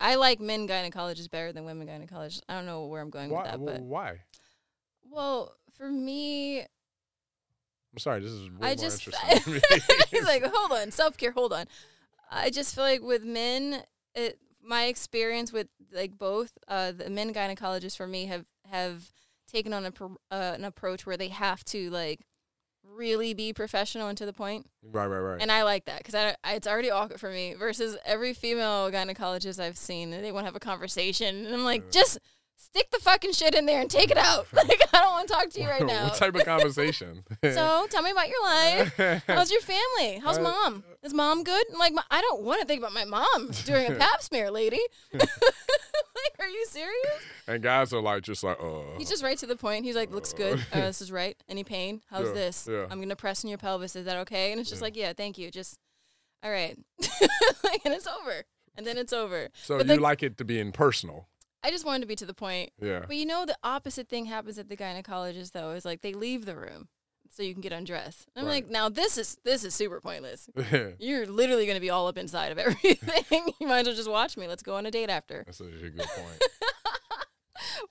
[0.00, 2.42] I like men gynecologists better than women gynecologists.
[2.48, 3.42] I don't know where I'm going Why?
[3.42, 4.20] with that, but Why?
[5.10, 8.20] well, for me, I'm sorry.
[8.20, 9.60] This is way I more just interesting.
[10.10, 11.66] he's like, hold on, self care, hold on.
[12.30, 13.82] I just feel like with men,
[14.14, 19.10] it my experience with like both uh, the men gynecologists for me have have
[19.50, 22.20] taken on a pro- uh, an approach where they have to like
[22.94, 25.42] really be professional and to the point, right, right, right.
[25.42, 27.54] and I like that because I, I it's already awkward for me.
[27.54, 31.90] Versus every female gynecologist I've seen, they want to have a conversation, and I'm like,
[31.90, 32.18] just
[32.60, 34.46] stick the fucking shit in there and take it out.
[34.52, 36.04] like I don't want to talk to you right now.
[36.04, 37.24] what type of conversation?
[37.42, 39.22] so tell me about your life.
[39.26, 40.18] How's your family?
[40.22, 40.84] How's Uh, mom?
[41.02, 41.64] Is mom good?
[41.72, 44.80] I'm like, I don't want to think about my mom doing a pap smear, lady.
[45.14, 45.28] like,
[46.40, 47.22] are you serious?
[47.46, 48.82] and guys are like, just like, uh.
[48.98, 49.84] He's just right to the point.
[49.84, 50.58] He's like, looks good.
[50.72, 51.36] Uh, this is right.
[51.48, 52.02] Any pain?
[52.10, 52.68] How's Yeah, this?
[52.70, 52.86] yeah.
[52.90, 53.96] I'm gonna press in your pelvis.
[53.96, 54.50] Is that okay?
[54.52, 54.86] And it's just Yeah.
[54.86, 55.50] like, yeah, thank you.
[55.50, 55.78] Just
[56.42, 56.76] all right,
[57.64, 58.44] Like, and it's over.
[58.76, 59.48] And then it's over.
[59.64, 61.26] so but you the- like it to be impersonal?
[61.62, 62.70] I just wanted to be to the point.
[62.80, 63.04] Yeah.
[63.06, 65.72] But you know, the opposite thing happens at the gynecologist though.
[65.72, 66.88] Is like they leave the room
[67.30, 68.26] so you can get undressed.
[68.36, 68.64] I'm Right.
[68.64, 70.48] like, now this is this is super pointless.
[70.98, 73.52] You're literally going to be all up inside of everything.
[73.60, 74.46] you might as well just watch me.
[74.48, 75.42] Let's go on a date after.
[75.46, 76.42] That's such a good point.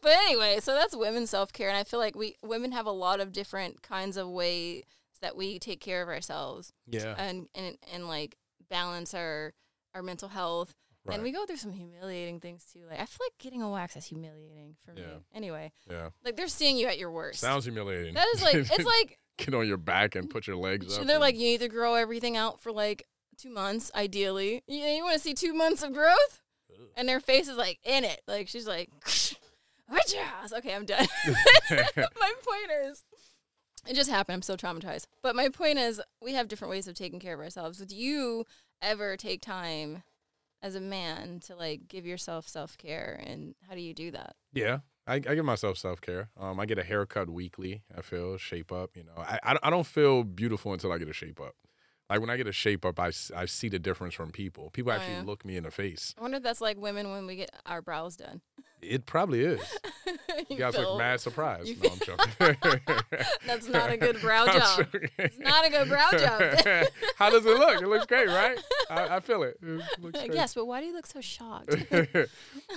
[0.02, 2.91] But anyway, so that's women's self care, and I feel like we women have a
[2.91, 4.84] lot of different kinds of ways
[5.22, 7.16] that we take care of ourselves Yeah.
[7.17, 8.38] and and and like
[8.69, 9.53] balance our
[9.94, 10.73] our mental health.
[11.08, 11.16] Right.
[11.16, 12.81] And we go through some humiliating things too.
[12.89, 15.03] Like I feel like getting a wax is humiliating for me.
[15.33, 16.09] Anyway, yeah.
[16.25, 17.39] like they're seeing you at your worst.
[17.39, 18.13] Sounds humiliating.
[18.16, 21.08] that is like it's like get on your back and put your legs So up.
[21.08, 24.63] they're like, you need to grow everything out for like two months, ideally.
[24.67, 26.41] You, you want to see two months of growth?
[26.95, 28.22] And their face is like in it.
[28.28, 28.89] Like she's like,
[29.88, 30.52] what's your ass?
[30.52, 31.08] Okay, I'm done.
[31.72, 33.03] my point is,
[33.88, 34.35] it just happened.
[34.35, 35.05] I'm so traumatized.
[35.22, 37.78] But my point is, we have different ways of taking care of ourselves.
[37.80, 38.45] Do you
[38.81, 40.03] ever take time
[40.61, 43.22] as a man to like give yourself self care?
[43.25, 44.36] And how do you do that?
[44.53, 46.30] Yeah, I, I give myself self care.
[46.39, 47.83] Um, I get a haircut weekly.
[47.97, 48.91] I feel shape up.
[48.95, 51.56] You know, I, I I don't feel beautiful until I get a shape up.
[52.09, 54.69] Like when I get a shape up, I, I see the difference from people.
[54.72, 55.23] People Oh, actually yeah.
[55.25, 56.16] look me in the face.
[56.18, 58.39] I wonder if that's like women when we get our brows done.
[58.81, 59.61] It probably is.
[60.49, 61.83] You guys feel- look mad surprised.
[61.83, 62.89] No, I'm joking.
[63.47, 64.88] That's not a good brow job.
[65.17, 66.88] It's not a good brow job.
[67.17, 67.81] How does it look?
[67.81, 68.57] It looks great, right?
[68.89, 69.57] I, I feel it.
[69.63, 70.33] It looks great.
[70.33, 71.75] yes, but why do you look so shocked?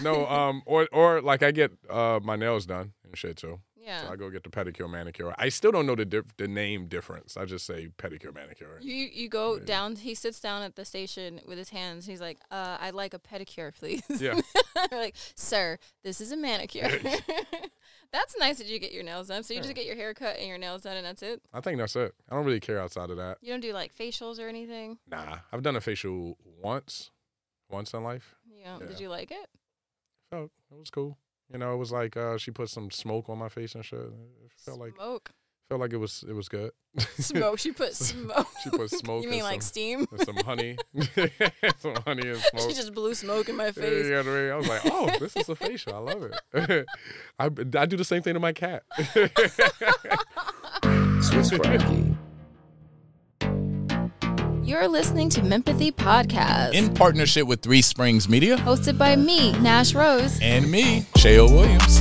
[0.02, 3.60] no, um, or or like I get uh my nails done and shit too.
[3.82, 4.04] Yeah.
[4.06, 5.34] So I go get the pedicure, manicure.
[5.38, 7.36] I still don't know the dif- the name difference.
[7.36, 8.78] I just say pedicure, manicure.
[8.80, 9.64] You you go Yeah.
[9.64, 9.96] down.
[9.96, 12.06] He sits down at the station with his hands.
[12.06, 14.40] He's like, uh, "I'd like a pedicure, please." Yeah.
[14.92, 16.90] We're like, "Sir, this is a manicure."
[18.12, 19.42] that's nice that you get your nails done.
[19.42, 19.64] So you Yeah.
[19.64, 21.42] just get your hair cut and your nails done, and that's it.
[21.52, 22.14] I think that's it.
[22.28, 23.38] I don't really care outside of that.
[23.40, 24.98] You don't do like facials or anything.
[25.08, 27.10] Nah, I've done a facial once,
[27.70, 28.34] once in life.
[28.46, 28.86] Know, Yeah.
[28.86, 29.48] did you like it?
[30.30, 31.16] Felt it was cool.
[31.52, 33.98] You know, it was like uh, she put some smoke on my face and shit.
[33.98, 35.30] It felt like Smoke,
[35.68, 36.70] felt like it was it was good.
[37.18, 37.58] smoke.
[37.58, 38.46] She put smoke.
[38.62, 40.06] She put smoke you and mean like some- steam?
[40.12, 40.76] and some honey,
[41.78, 42.68] some honey and smoke.
[42.68, 44.04] she just blew smoke in my Yeah, face.
[44.06, 44.50] you know what I mean?
[44.52, 45.94] I was like, oh, this is a facial.
[45.94, 46.22] I love
[46.54, 46.86] it.
[47.38, 47.44] I,
[47.78, 48.84] I do the same thing to my cat.
[51.22, 52.09] Swiss Frankie.
[54.70, 59.94] You're listening to Mempathy Podcast, in partnership with Three Springs Media hosted by me, Nash
[59.94, 60.38] Rose.
[60.40, 61.98] and me, Cheo Williams.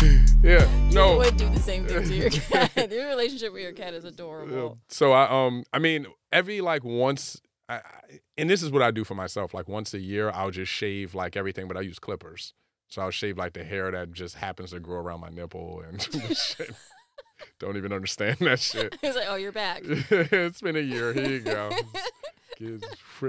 [0.42, 0.66] yeah.
[0.88, 1.18] You No.
[1.18, 2.72] would do the same thing to your cat.
[2.90, 4.78] your relationship with your cat is adorable.
[4.88, 8.90] So I um I mean every like once I, I- and this is what I
[8.90, 11.98] do for myself like once a year I'll just shave like everything but I use
[11.98, 12.54] clippers.
[12.90, 16.02] So I'll shave like the hair that just happens to grow around my nipple and
[16.36, 16.74] shit.
[17.58, 18.96] Don't even understand that shit.
[19.00, 21.12] He's like, "Oh, you're back." it's been a year.
[21.12, 21.70] Here you go.
[22.58, 22.80] You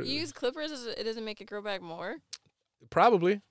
[0.04, 0.72] use clippers.
[0.72, 2.18] It doesn't make it grow back more.
[2.90, 3.42] Probably.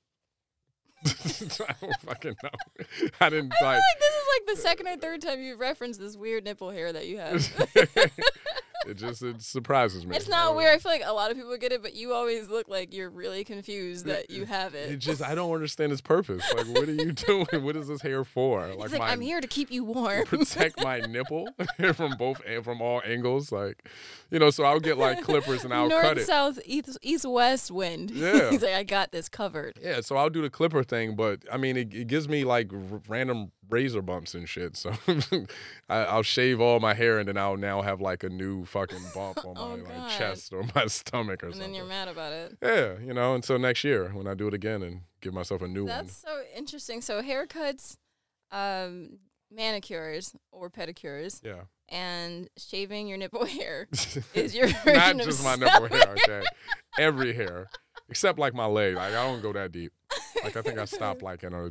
[1.06, 2.84] I don't fucking know.
[3.20, 3.80] I didn't I feel like.
[3.80, 6.92] like this is like the second or third time you've referenced this weird nipple hair
[6.92, 7.36] that you have.
[8.86, 10.16] It just it surprises me.
[10.16, 10.74] it's not weird.
[10.74, 13.10] I feel like a lot of people get it, but you always look like you're
[13.10, 14.96] really confused that you have It it.
[14.98, 16.42] just I don't understand its purpose.
[16.56, 17.46] Like, what are you doing?
[17.64, 18.66] What is this hair for?
[18.68, 20.24] He's like, I'm here to keep you warm.
[20.24, 21.48] protect my nipple
[21.94, 23.52] from both and from all angles.
[23.52, 23.88] Like,
[24.30, 26.26] you know, so I'll get like clippers and I'll North, cut it.
[26.26, 28.10] south, east, east, west wind.
[28.10, 28.50] Yeah.
[28.50, 29.78] He's like, I got this covered.
[29.82, 32.72] Yeah, so I'll do the clipper thing, but I mean, it, it gives me like
[32.72, 34.76] r- random razor bumps and shit.
[34.76, 34.92] So
[35.88, 39.02] I, I'll shave all my hair and then I'll now have like a new fucking
[39.14, 41.62] bump on my Oh, like, chest or my stomach or something.
[41.62, 42.56] And then you're mad about it.
[42.62, 45.68] Yeah, you know, until next year when I do it again and give myself a
[45.68, 47.00] new That's so interesting.
[47.00, 47.96] So haircuts,
[48.52, 49.18] um,
[49.50, 51.62] manicures or pedicures Yeah.
[51.88, 53.88] and shaving your nipple hair
[54.34, 56.42] is your Not just my nipple hair, okay?
[56.98, 57.68] Every hair.
[58.08, 58.94] Except like my leg.
[58.96, 59.92] Like I don't go that deep.
[60.42, 61.70] Like I think I stopped like in a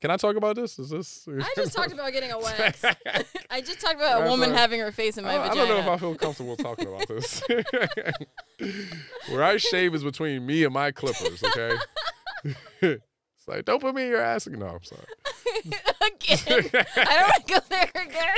[0.00, 0.78] Can I talk about this?
[0.78, 2.82] Is this I just talked about getting a wax.
[3.50, 5.54] I just talked about a That's woman a- having her face in my I, I
[5.54, 7.42] don't know if I feel comfortable talking about this.
[9.28, 11.76] Where I shave is between me and my clippers, okay?
[12.80, 14.46] it's like, don't put me in your ass.
[14.46, 15.02] No, I'm sorry.
[15.66, 16.70] again.
[16.96, 18.36] I don't want to go there again.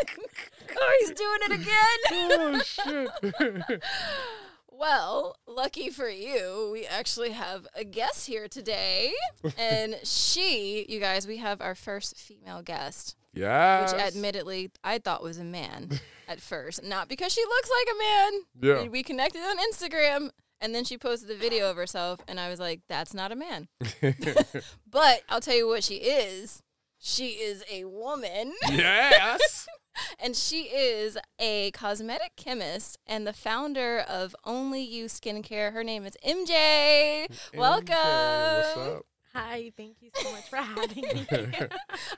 [0.77, 1.99] Oh, he's doing it again.
[2.41, 3.83] oh shit.
[4.83, 9.13] Well, lucky for you, we actually have a guest here today.
[9.57, 13.83] And she, you guys, we have our first female guest, yeah.
[13.83, 16.83] which admittedly I thought was a man at first.
[16.83, 18.43] Not because she looks like a man.
[18.61, 18.89] Yeah.
[18.89, 20.31] We, connected on Instagram
[20.61, 23.37] and then she posted a video of herself and I was like, that's not a
[23.37, 23.69] man.
[24.91, 26.63] But I'll tell you what she is.
[26.99, 28.53] She is a woman.
[28.69, 29.67] yes.
[30.19, 35.73] And she is a cosmetic chemist and the founder of Only You Skincare.
[35.73, 37.27] Her name is MJ.
[37.57, 37.87] Welcome.
[37.95, 39.07] MJ, what's up?
[39.35, 41.27] Hi, thank you so much for having me.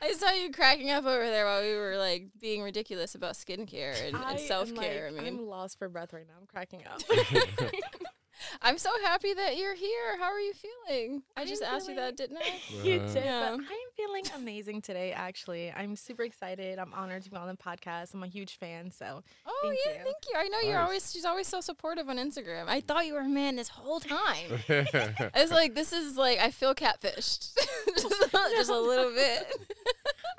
[0.02, 3.94] I saw you cracking up over there while we were like being ridiculous about skincare
[4.08, 5.10] and, and self care.
[5.12, 6.34] like- I mean, I'm lost for breath right now.
[6.40, 7.00] I'm cracking up.
[8.62, 10.18] I'm so happy that you're here.
[10.18, 11.22] How are you feeling?
[11.36, 12.60] I I'm just asked you that, didn't I?
[12.84, 13.50] you did, Yeah.
[13.50, 13.66] but I'm
[13.96, 15.12] feeling amazing today.
[15.12, 16.78] Actually, I'm super excited.
[16.78, 18.14] I'm honored to be on the podcast.
[18.14, 18.90] I'm a huge fan.
[18.90, 19.98] So Oh Thank yeah, you.
[20.04, 20.38] thank you.
[20.38, 22.64] I know you're always she's always so supportive on Instagram.
[22.68, 24.62] I thought you were a man this whole time.
[24.68, 25.12] yeah.
[25.34, 27.54] I was like, this is like I feel catfished,
[27.94, 28.08] just,
[28.56, 29.46] just a little bit.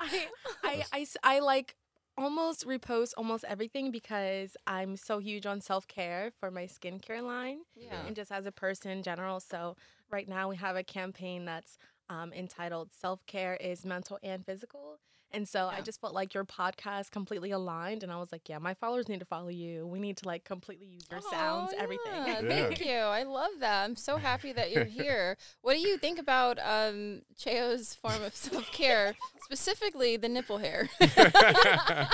[0.00, 0.26] I,
[0.62, 1.74] I, I, I like
[2.18, 7.60] almost repost almost everything because I'm so huge on self care for my skincare line.
[7.74, 8.06] Yeah.
[8.06, 9.40] and just as a person in general.
[9.40, 9.76] So
[10.10, 11.78] right now we have a campaign that's
[12.08, 14.98] um, entitled "Self Care is Mental and Physical."
[15.32, 18.58] And so I just felt like your podcast completely aligned, and I was like, "Yeah,
[18.58, 19.86] my followers need to follow you.
[19.86, 22.48] We need to like completely use your sounds, Aw, everything." yeah, Yeah.
[22.48, 22.94] Thank you.
[22.94, 23.84] I love that.
[23.84, 25.36] I'm so happy that you're here.
[25.62, 29.14] what do you think about um, Cheo's form of self care,
[29.44, 30.88] specifically the nipple hair?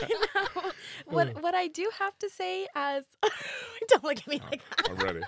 [0.08, 0.70] You know,
[1.06, 3.04] what what I do have to say as
[3.88, 4.90] don't look at me like that.
[4.90, 5.20] I'm ready.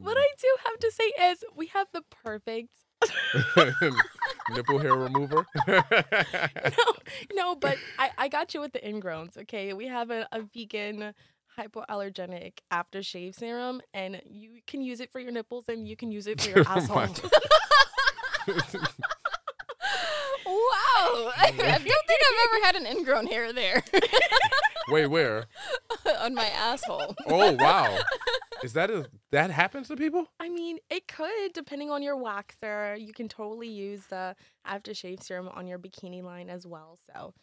[0.00, 2.70] What I do have to say is we have the perfect
[4.50, 5.46] Nipple hair remover.
[5.68, 5.82] no,
[7.32, 9.36] no, but I, I got you with the ingrowns.
[9.36, 11.14] Okay, we have a, a vegan
[11.58, 16.26] hypoallergenic aftershave serum, and you can use it for your nipples, and you can use
[16.26, 16.96] it for your asshole.
[20.46, 21.32] wow.
[21.36, 23.82] I, I don't think I've ever had an ingrown hair there
[24.88, 25.46] Wait, where?
[26.20, 27.14] on my asshole.
[27.26, 27.98] Oh wow.
[28.62, 30.26] Is that a that happens to people?
[30.40, 33.00] I mean, it could, depending on your waxer.
[33.00, 34.34] You can totally use the
[34.66, 36.98] aftershave serum on your bikini line as well.
[37.12, 37.34] So,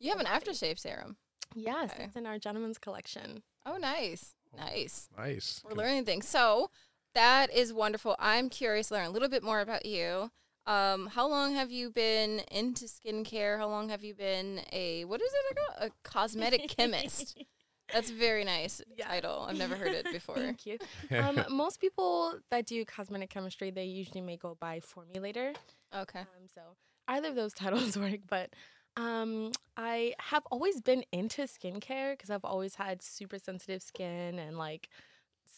[0.00, 1.16] You have an aftershave serum.
[1.54, 2.04] yes, Okay.
[2.04, 3.42] it's in our gentleman's collection.
[3.66, 4.34] Oh, nice.
[4.56, 5.08] Nice.
[5.16, 5.62] Nice.
[5.64, 6.26] We're learning things.
[6.28, 6.70] So
[7.14, 8.16] that is wonderful.
[8.18, 10.30] I'm curious to learn a little bit more about you.
[10.66, 13.58] Um, how long have you been into skincare?
[13.58, 15.90] How long have you been a what is it called?
[15.90, 17.36] A cosmetic chemist.
[17.92, 19.08] That's a very nice Yes.
[19.08, 19.46] title.
[19.48, 20.36] I've never heard it before.
[20.36, 20.78] Thank you.
[21.10, 25.54] Um, most people that do cosmetic chemistry, they usually may go by formulator.
[25.94, 26.20] Okay.
[26.20, 26.60] Um, so
[27.08, 28.50] either of those titles work, but
[28.96, 34.58] um, I have always been into skincare because I've always had super sensitive skin and
[34.58, 34.88] like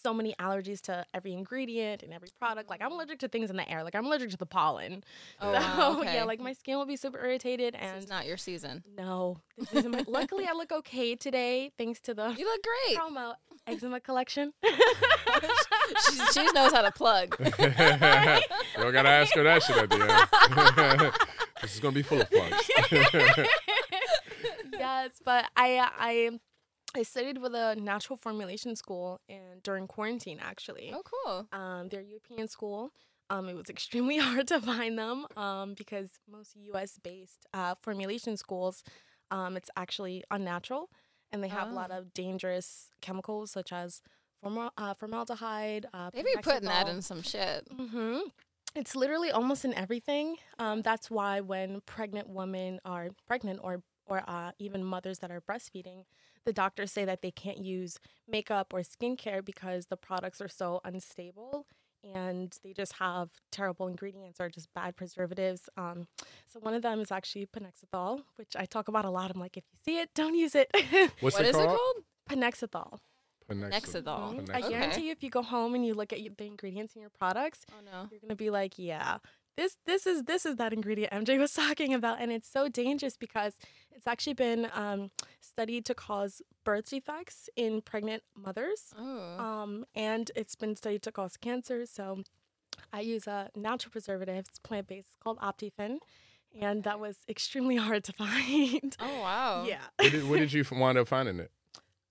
[0.05, 2.69] so many allergies to every ingredient and every product.
[2.69, 2.97] Like I'm mm-hmm.
[2.97, 3.83] allergic to things in the air.
[3.83, 5.03] Like I'm allergic to the pollen.
[5.41, 6.15] Oh, so wow, okay.
[6.15, 8.85] yeah, like my skin will be super irritated This and is not your season.
[8.97, 9.39] no.
[9.73, 12.99] this my- luckily, I look okay today thanks to the You look great.
[12.99, 13.35] promo
[13.67, 14.53] eczema collection.
[14.65, 17.37] she, she knows how to plug.
[17.41, 17.47] you
[18.83, 21.13] don't gotta ask her that shit at the end.
[21.63, 22.71] this is gonna be full of plugs.
[24.79, 26.39] yes, but I I
[26.95, 30.93] I studied with a natural formulation school and during quarantine actually.
[30.95, 31.49] Oh, cool.
[31.53, 32.93] Um, they're European school.
[33.31, 36.99] Um, it was extremely hard to find them um, because most U.S.
[37.03, 38.85] based uh, formulation schools,
[39.31, 40.91] um, it's actually unnatural,
[41.33, 41.99] and they have a lot Oh.
[41.99, 44.01] of dangerous chemicals such as
[44.41, 45.87] formal, uh, formaldehyde.
[45.93, 47.67] Uh, They be putting that in some shit.
[47.77, 48.19] Mm-hmm.
[48.77, 50.37] It's literally almost in everything.
[50.59, 55.41] Um, that's why when pregnant women are pregnant or or uh, even mothers that are
[55.41, 56.05] breastfeeding,
[56.45, 57.99] the doctors say that they can't use
[58.29, 61.67] makeup or skincare because the products are so unstable
[62.03, 65.71] and they just have terrible ingredients or just bad preservatives.
[65.77, 66.07] Um,
[66.47, 69.31] so one of them is actually phenoxyethanol, which I talk about a lot.
[69.35, 70.71] I'm like, if you see it, don't use it.
[71.21, 71.65] What's What it is called?
[71.65, 71.97] it called?
[72.31, 72.99] phenoxyethanol.
[73.51, 74.35] Nexidol.
[74.41, 74.51] Mhm.
[74.55, 75.03] I guarantee Okay.
[75.03, 77.67] you, if you go home and you look at y- the ingredients in your products,
[77.71, 78.09] Oh no.
[78.11, 79.19] you're gonna be like, yeah,
[79.57, 83.17] this this is this is that ingredient MJ was talking about, and it's so dangerous
[83.17, 83.55] because
[83.93, 89.39] it's actually been um, studied to cause birth defects in pregnant mothers, Oh.
[89.39, 91.87] um, and it's been studied to cause cancer.
[91.87, 92.23] So
[92.93, 94.37] I use a natural preservative.
[94.49, 95.09] It's plant based.
[95.09, 95.99] It's called Optiphen,
[96.61, 98.97] and that was extremely hard to find.
[99.01, 99.65] oh wow.
[99.67, 99.79] Yeah.
[99.99, 101.51] Where did, where did you wind up finding it?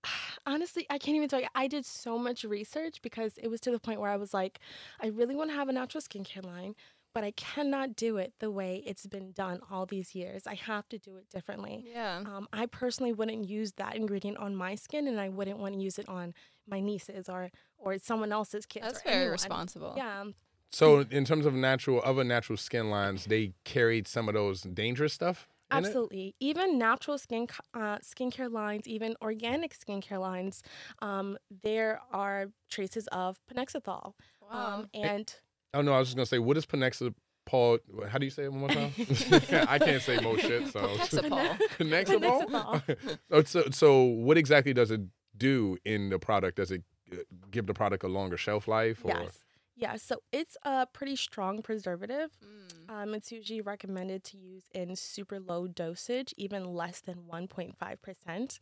[0.46, 1.46] Honestly, I can't even tell you.
[1.54, 4.58] I did so much research because it was to the point where I was like,
[5.00, 6.74] I really want to have a natural skincare line,
[7.14, 10.46] but I cannot do it the way it's been done all these years.
[10.46, 11.84] I have to do it differently.
[11.90, 12.22] Yeah.
[12.26, 15.80] Um, I personally wouldn't use that ingredient on my skin, and I wouldn't want to
[15.80, 16.34] use it on
[16.68, 18.84] my nieces or or someone else's kids.
[18.86, 19.32] That's very anyone.
[19.32, 19.94] responsible.
[19.96, 20.24] Yeah,
[20.70, 25.12] So, in terms of natural, other natural skin lines, they carried some of those dangerous
[25.12, 25.46] stuff.
[25.70, 25.86] in it?
[25.86, 26.34] Absolutely.
[26.40, 30.62] Even natural skin uh, skincare lines, even organic skincare lines,
[31.00, 34.14] um, there are traces of phenoxyethanol.
[34.42, 34.78] Wow.
[34.78, 35.34] Um, and
[35.74, 37.12] Oh no, I was just gonna say, what is Penexa
[37.46, 37.78] Paul?
[38.08, 38.92] How do you say it one more time?
[39.68, 40.68] I can't say most shit.
[40.68, 41.58] So Pexapol.
[41.78, 42.48] Penexapol?
[42.48, 43.18] Penexapol.
[43.30, 45.02] Oh, so, so what exactly does it
[45.36, 46.56] do in the product?
[46.56, 47.16] Does it uh,
[47.50, 49.04] give the product a longer shelf life?
[49.04, 49.08] Or?
[49.08, 49.38] yes.
[49.76, 52.30] Yeah, so it's a pretty strong preservative.
[52.44, 52.94] Mm.
[52.94, 58.58] Um, it's usually recommended to use in super low dosage, even less than 1.5%.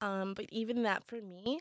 [0.00, 1.60] Um, but even that for me,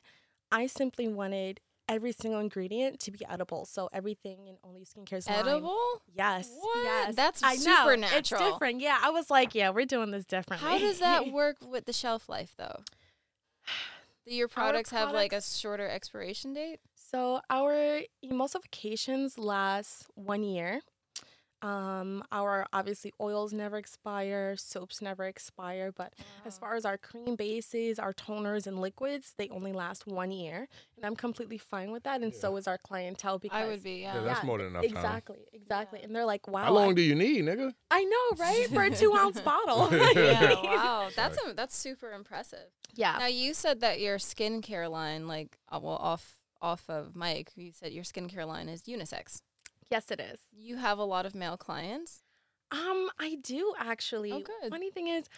[0.54, 1.60] I simply wanted
[1.94, 3.66] every single ingredient to be edible.
[3.66, 5.78] So everything in Only Skincare is Edible?
[6.14, 6.50] Yes.
[6.60, 6.84] What?
[6.84, 7.16] Yes.
[7.16, 8.18] That's I know, supernatural.
[8.18, 8.82] It's different.
[8.82, 9.00] Yeah.
[9.02, 10.68] I was like, yeah, we're doing this differently.
[10.68, 12.80] How does that work with the shelf life though?
[14.28, 16.80] Do your products, have like a shorter expiration date?
[16.96, 20.82] so our emulsifications last one year.
[21.64, 26.14] Um, our obviously oils never expire, soaps never expire, but
[26.46, 30.68] as far as our cream bases, our toners and liquids, they only last one year,
[30.98, 34.02] and I'm completely fine with that, and so is our clientele because I would be,
[34.02, 34.16] yeah.
[34.16, 34.92] Yeah, that's more than enough time.
[34.98, 37.74] Exactly, exactly, and they're like, "Wow, How long I, do you need, nigga?
[37.92, 38.68] I know, right?
[38.68, 42.68] For a two ounce bottle." yeah, wow, that's a, that's super impressive.
[42.94, 43.16] yeah.
[43.20, 47.72] Now you said that your skincare line, like, uh, well, off off of Mike, you
[47.72, 49.42] said your skincare line is unisex.
[49.94, 50.40] Yes, it is.
[50.52, 52.24] You have a lot of male clients.
[52.72, 54.32] Um, I do actually.
[54.32, 54.72] Oh, good.
[54.72, 55.30] Funny thing is,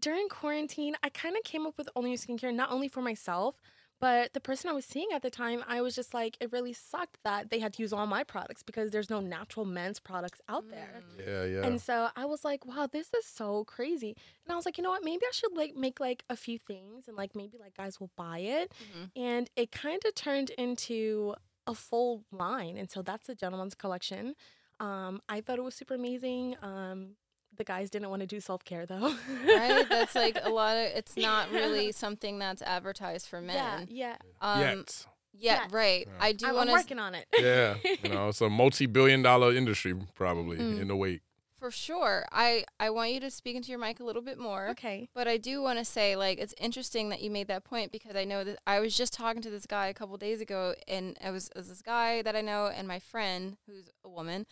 [0.00, 3.56] during quarantine, I kind of came up with only skincare not only for myself,
[4.00, 6.72] but the person I was seeing at the time, I was just like, it really
[6.72, 10.40] sucked that they had to use all my products because there's no natural men's products
[10.48, 11.02] out there.
[11.02, 11.26] Mm.
[11.26, 11.66] Yeah, yeah.
[11.66, 14.14] And so I was like, wow, this is so crazy.
[14.44, 15.02] And I was like, you know what?
[15.02, 18.12] Maybe I should like make like a few things and like maybe like guys will
[18.16, 18.72] buy it.
[18.80, 19.10] Mhm.
[19.16, 21.34] And it kind of turned into
[21.68, 22.76] a full line.
[22.76, 24.34] And so that's the gentleman's collection.
[24.80, 26.56] Um, I thought it was super amazing.
[26.62, 27.10] Um,
[27.56, 29.14] the guys didn't want to do self care though.
[29.46, 29.86] Right?
[29.88, 30.86] That's like a lot of.
[30.96, 33.86] It's not really something that's advertised for men.
[33.90, 34.16] yeah.
[34.40, 35.06] Um, Yet.
[35.40, 35.72] Yeah, Yet.
[35.72, 36.06] right.
[36.06, 36.12] Yeah.
[36.20, 36.72] I do I'm, want to.
[36.72, 37.26] working on it.
[37.38, 40.80] Yeah, you know, it's a multi-billion-dollar industry probably Mm.
[40.80, 41.22] in the wait.
[41.58, 42.24] For sure.
[42.32, 44.68] I I want you to speak into your mic a little bit more.
[44.68, 45.08] okay.
[45.14, 48.16] But I do want to say, like, it's interesting that you made that point because
[48.16, 51.16] I know that I was just talking to this guy a couple days ago, and
[51.24, 54.46] it was, it was this guy that I know and my friend who's a woman,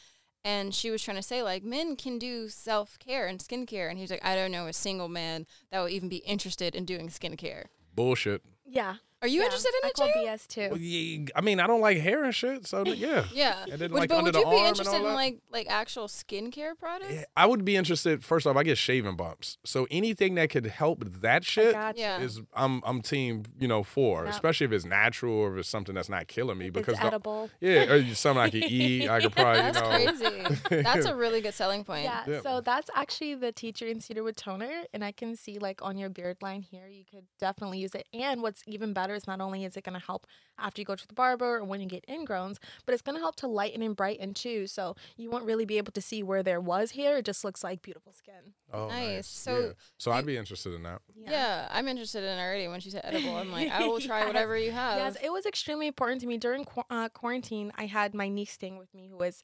[0.45, 3.99] and she was trying to say like men can do self care and skincare, and
[3.99, 6.85] he was like, I don't know a single man that would even be interested in
[6.85, 7.67] doing skincare.
[7.95, 8.43] Bullshit.
[8.65, 8.97] Yeah.
[9.23, 9.45] Are you yeah.
[9.47, 10.25] interested in I it, call Jay?
[10.27, 10.69] BS too.
[10.71, 13.25] Well, yeah, I mean, I don't like hair and shit, so yeah.
[13.33, 13.65] Yeah.
[13.71, 16.07] And then, Would- like, but under would the you be interested in like like actual
[16.07, 17.13] skincare products?
[17.13, 18.23] Yeah, I would be interested.
[18.25, 21.97] First off, I get shaving bumps, so anything that could help that shit got.
[21.97, 22.19] Yeah.
[22.21, 24.35] is I'm I'm team you know for, Yep.
[24.35, 26.67] especially if it's natural or if it's something that's not killing me.
[26.67, 27.51] If Because it's the- edible.
[27.61, 30.45] yeah, or something I could eat, I could probably you That's know.
[30.69, 30.83] crazy.
[30.83, 32.05] That's a really good selling point.
[32.05, 32.41] Yeah, Yeah.
[32.43, 35.97] so that's actually the tea tree and cedarwood toner, and I can see like on
[35.97, 38.07] your beard line here, you could definitely use it.
[38.13, 40.27] And what's even better is not only is it going to help
[40.59, 43.21] after you go to the barber or when you get ingrowns, but it's going to
[43.23, 44.67] help to lighten and brighten too.
[44.67, 47.63] So you won't really be able to see where there was hair; it just looks
[47.63, 48.55] like beautiful skin.
[48.73, 49.27] Oh, Nice.
[49.29, 49.73] So yeah.
[49.99, 51.01] so I'd be interested in that.
[51.15, 51.69] Yeah.
[51.71, 52.69] I'm interested in it already.
[52.69, 54.27] When she said edible, I'm like, I will try Yes.
[54.29, 54.99] whatever you have.
[54.99, 57.73] Yes, it was extremely important to me during qu- uh, quarantine.
[57.77, 59.43] I had my niece staying with me who was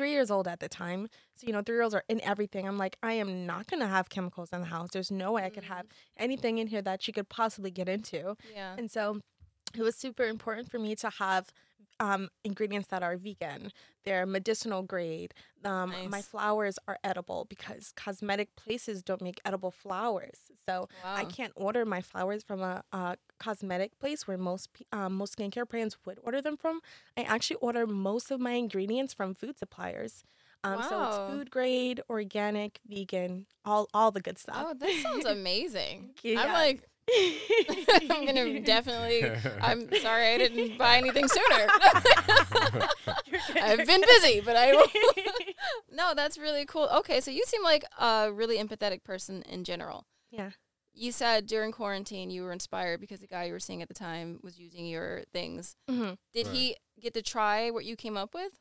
[0.00, 1.08] three years old at the time.
[1.34, 2.66] So, you know, three year olds are in everything.
[2.66, 4.88] I'm like, I am not going to have chemicals in the house.
[4.92, 8.34] There's no way I could have anything in here that she could possibly get into.
[8.54, 8.74] yeah.
[8.78, 9.20] And so
[9.76, 11.50] it was super important for me to have
[12.00, 13.72] um, ingredients that are vegan.
[14.04, 15.34] They're medicinal grade.
[15.66, 20.38] Um, My flowers are edible because cosmetic places don't make edible flowers.
[20.66, 25.36] So I can't order my flowers from a, a cosmetic place where most um, most
[25.36, 26.80] skincare brands would order them from.
[27.16, 30.22] I actually order most of my ingredients from food suppliers.
[30.62, 34.56] Um, So it's food grade, organic, vegan, all all the good stuff.
[34.68, 36.10] Oh, that sounds amazing.
[36.22, 36.84] you, I'm like,
[38.10, 39.24] I'm gonna definitely.
[39.60, 41.66] I'm sorry I didn't buy anything sooner.
[43.56, 44.72] I've been busy, but I
[45.90, 46.88] no, that's really cool.
[46.98, 50.04] Okay, so you seem like a really empathetic person in general.
[50.30, 50.50] Yeah.
[50.92, 53.94] You said during quarantine you were inspired because the guy you were seeing at the
[53.94, 55.76] time was using your things.
[55.88, 56.54] hmm Did Right.
[56.54, 58.52] he get to try what you came up with?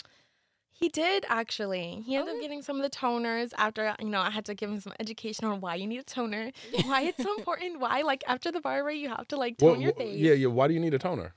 [0.71, 2.01] He did actually.
[2.05, 2.37] He ended Okay.
[2.37, 4.93] up getting some of the toners after you know I had to give him some
[4.99, 6.51] education on why you need a toner,
[6.85, 9.81] why it's so important, why like after the barber you have to like tone Well,
[9.81, 10.19] your well, face.
[10.21, 10.47] yeah, yeah.
[10.47, 11.33] Why do you need a toner?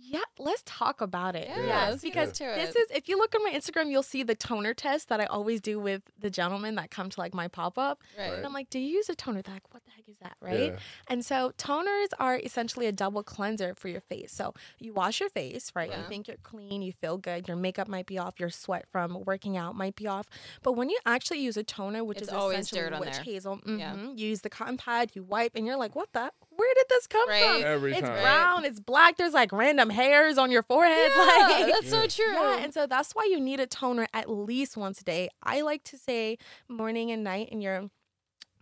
[0.00, 1.48] Yeah, let's talk about it.
[1.48, 4.34] Yeah, yes, because into this is if you look on my Instagram, you'll see the
[4.34, 7.76] toner test that I always do with the gentlemen that come to like my pop
[7.78, 8.00] up.
[8.18, 8.32] Right.
[8.32, 9.42] And I'm like, do you use a toner?
[9.42, 10.72] They're like, what the heck is that, right?
[10.72, 10.78] Yeah.
[11.08, 14.32] And so toners are essentially a double cleanser for your face.
[14.32, 15.90] So you wash your face, right?
[15.90, 16.02] Yeah.
[16.02, 19.24] You think you're clean, you feel good, your makeup might be off, your sweat from
[19.26, 20.28] working out might be off.
[20.62, 23.14] But when you actually use a toner, which It's is always essentially dirt on witch
[23.14, 23.24] there.
[23.24, 23.94] hazel, Yeah.
[23.94, 26.30] mhm, you use the cotton pad, you wipe, and you're like, what the?
[26.58, 27.42] Where did this come Right.
[27.44, 27.62] from?
[27.64, 28.20] Every it's time.
[28.20, 29.16] brown, it's black.
[29.16, 31.10] There's like random hairs on your forehead.
[31.16, 32.32] Yeah, like, that's so true.
[32.34, 35.28] yeah, and so that's why you need a toner at least once a day.
[35.42, 36.36] I like to say
[36.68, 37.90] morning and night in your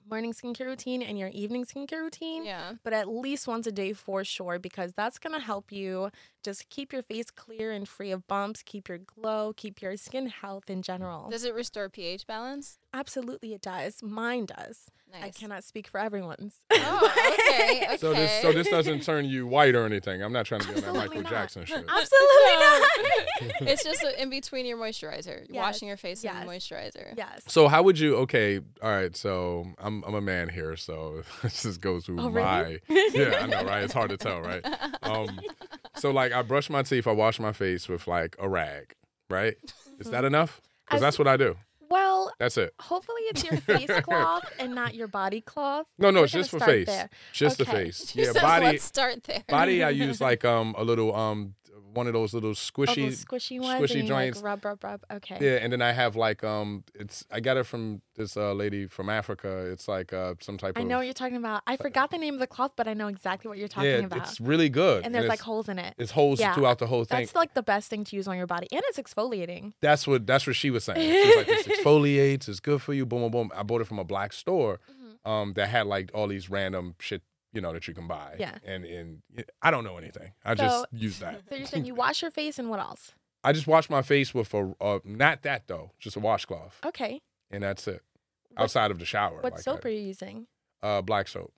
[0.09, 2.45] morning skincare routine and your evening skincare routine.
[2.45, 2.75] yeah.
[2.85, 6.11] But at least once a day for sure, because that's gonna help you
[6.45, 10.27] just keep your face clear and free of bumps, keep your glow, keep your skin
[10.29, 11.29] health in general.
[11.29, 12.79] Does it restore pH balance?
[12.95, 14.01] Absolutely, it does.
[14.03, 14.91] Mine does.
[15.21, 15.37] Nice.
[15.37, 16.55] I cannot speak for everyone's.
[16.73, 17.85] Oh, okay.
[17.87, 17.97] okay.
[17.99, 20.23] So this so this doesn't turn you white or anything.
[20.23, 21.31] I'm not trying to be on that Absolutely Michael not.
[21.31, 21.79] Jackson shit.
[21.89, 22.79] Absolutely No.
[22.81, 23.53] not.
[23.69, 25.27] it's just in between your moisturizer.
[25.27, 26.43] You're Yes, washing your face yes.
[26.43, 27.15] in moisturizer.
[27.17, 27.43] yes.
[27.47, 28.17] So how would you?
[28.17, 29.17] Okay, all right.
[29.17, 32.61] So I'm I'm a man here, so this just goes through Oh, my.
[32.61, 32.81] really?
[33.15, 33.83] Yeah, I know, right?
[33.85, 34.65] It's hard to tell, right?
[35.03, 35.41] Um,
[35.97, 38.95] so like I brush my teeth, I wash my face with like a rag,
[39.31, 39.55] right?
[39.99, 40.61] Is that enough?
[40.87, 41.57] Because that's what I do.
[41.89, 42.75] Well, That's it.
[42.81, 45.87] hopefully it's your face cloth and not your body cloth.
[45.99, 46.87] No, no, We're it's just for face.
[46.87, 47.11] there.
[47.33, 48.07] Just the face.
[48.13, 48.67] She Yeah, says, body.
[48.67, 49.45] Let's start there.
[49.49, 49.83] Body.
[49.83, 51.55] I use like um a little um
[51.97, 53.05] one of those little All squishy.
[53.07, 55.01] those squishy ones, squishy and like rub, rub, rub.
[55.11, 55.39] Okay.
[55.41, 58.87] Yeah, and then I have like um, it's I got it from this uh, lady
[58.87, 59.69] from Africa.
[59.73, 61.63] It's like uh, some type of I of know what you're talking about.
[61.67, 63.99] I forgot the name of the cloth, but I know exactly what you're talking yeah,
[63.99, 64.19] about.
[64.19, 65.05] it's really good.
[65.05, 65.95] and there's like holes in it.
[65.99, 66.55] it's holes Yeah.
[66.55, 67.19] throughout the whole thing.
[67.21, 69.73] That's like the best thing to use on your body, and it's exfoliating.
[69.81, 71.01] That's what that's what she was saying.
[71.01, 72.49] She was like, "This exfoliates.
[72.49, 73.51] It's good for you." Boom, boom, boom.
[73.55, 75.31] I bought it from a black store Mm-hmm.
[75.31, 77.23] um, that had like all these random shit,
[77.57, 78.37] you know, that you can buy.
[78.39, 78.59] Yeah.
[78.65, 79.23] And and
[79.63, 80.33] I don't know anything.
[80.45, 81.41] I So- just use that.
[81.49, 83.13] So you're saying you wash your face and what else?
[83.43, 87.21] I just wash my face with a uh, not that though, just a washcloth, Okay.
[87.51, 88.03] and that's it.
[88.51, 89.41] What- Outside of the shower.
[89.41, 89.89] What like soap that.
[89.89, 90.47] are you using?
[90.83, 91.53] Uh, black soap.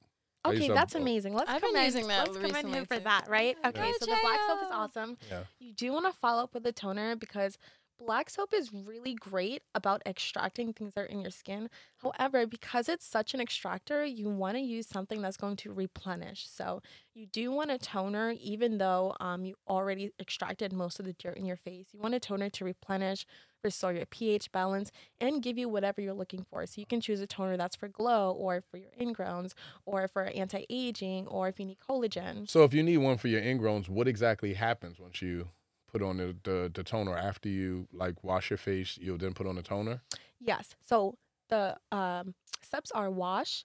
[0.47, 1.35] Okay, that's a- amazing.
[1.35, 3.05] Let's I've been commend, using that let's commend recently, him for too.
[3.05, 3.57] that, right?
[3.67, 5.19] Okay, Go so the black soap is awesome.
[5.29, 5.41] Yeah.
[5.59, 7.59] You do want to follow up with a toner because
[7.99, 11.69] black soap is really great about extracting things that are in your skin.
[12.03, 16.47] However, because it's such an extractor, you want to use something that's going to replenish.
[16.49, 16.81] So
[17.15, 21.37] you do want a toner, even though um, you already extracted most of the dirt
[21.37, 21.89] in your face.
[21.93, 23.27] You want a toner to replenish,
[23.65, 26.65] restore your pH balance, and give you whatever you're looking for.
[26.67, 30.25] So you can choose a toner that's for glow, or for your ingrowns, or for
[30.25, 32.49] anti-aging, or if you need collagen.
[32.49, 35.49] So if you need one for your ingrowns, what exactly happens once you
[35.91, 38.99] put on the, the, the toner after you like wash your face?
[39.01, 40.03] You'll then put on the toner.
[40.41, 40.77] Yes.
[40.81, 41.17] So
[41.49, 43.65] the um, steps are wash,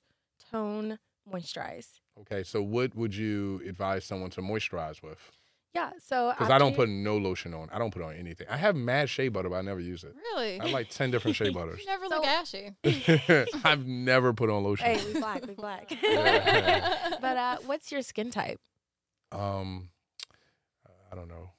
[0.52, 1.00] tone,
[1.32, 2.00] moisturize.
[2.22, 2.44] Okay.
[2.44, 5.20] So what would you advise someone to moisturize with?
[5.76, 5.90] Yeah.
[5.98, 7.68] So Because I don't put no lotion on.
[7.74, 8.46] I don't put on anything.
[8.48, 10.14] I have mad shea butter, but I never use it.
[10.16, 10.60] Really?
[10.60, 11.80] I have like ten different shea butters.
[11.84, 12.72] You never So- look ashy.
[13.64, 14.86] I've never put on lotion.
[14.86, 15.92] Hey, we black, we black.
[16.04, 17.16] Yeah.
[17.20, 18.60] but uh, what's your skin type?
[19.32, 19.90] Um,
[21.12, 21.50] I don't know.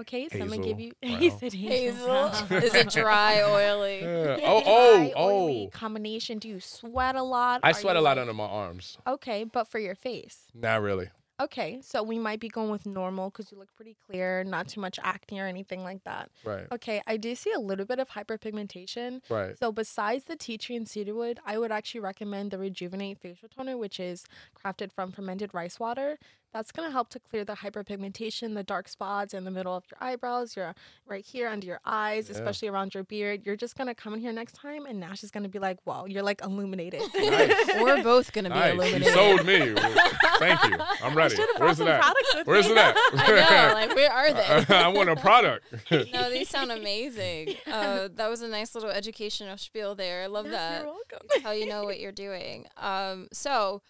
[0.00, 0.92] Okay, so I'm gonna give you.
[1.02, 1.12] brown.
[1.18, 2.28] He said Hazel.
[2.28, 2.56] hazel.
[2.64, 4.00] Is it dry, oily?
[4.00, 4.36] Yeah.
[4.44, 5.70] Oh, dry, Oh, oh, oily oh!
[5.76, 6.38] Combination.
[6.38, 7.60] Do you sweat a lot?
[7.62, 8.96] I Are sweat you a lot under my arms.
[9.06, 10.46] Okay, but for your face.
[10.54, 11.10] Not really.
[11.40, 14.78] Okay, so we might be going with normal because you look pretty clear, not too
[14.78, 16.30] much acne or anything like that.
[16.44, 16.66] Right.
[16.70, 19.22] Okay, I do see a little bit of hyperpigmentation.
[19.30, 19.58] Right.
[19.58, 23.78] So besides the tea tree and cedarwood, I would actually recommend the Rejuvenate facial toner,
[23.78, 26.18] which is crafted from fermented rice water.
[26.52, 29.98] That's gonna help to clear the hyperpigmentation, the dark spots in the middle of your
[30.00, 30.74] eyebrows, your
[31.06, 32.34] right here under your eyes, Yeah.
[32.36, 33.42] especially around your beard.
[33.46, 36.06] You're just gonna come in here next time, and Nash is gonna be like, "Wow,
[36.06, 37.54] you're like illuminated." Nice.
[37.80, 38.74] We're both gonna be Nice.
[38.74, 39.14] You illuminated.
[39.14, 39.58] sold me.
[40.38, 40.76] Thank you.
[41.04, 41.36] I'm ready.
[41.58, 42.00] Where's some that?
[42.02, 42.74] products with Where's me.
[42.74, 42.96] that?
[43.14, 43.74] I know.
[43.74, 44.74] Like, where are they?
[44.74, 45.66] I want a product.
[45.90, 47.56] no, these sound amazing.
[47.66, 50.22] Uh, that was a nice little educational spiel there.
[50.24, 50.82] I love Yes, that.
[50.82, 51.42] You're welcome.
[51.44, 52.66] How you know what you're doing.
[52.76, 53.82] Um, so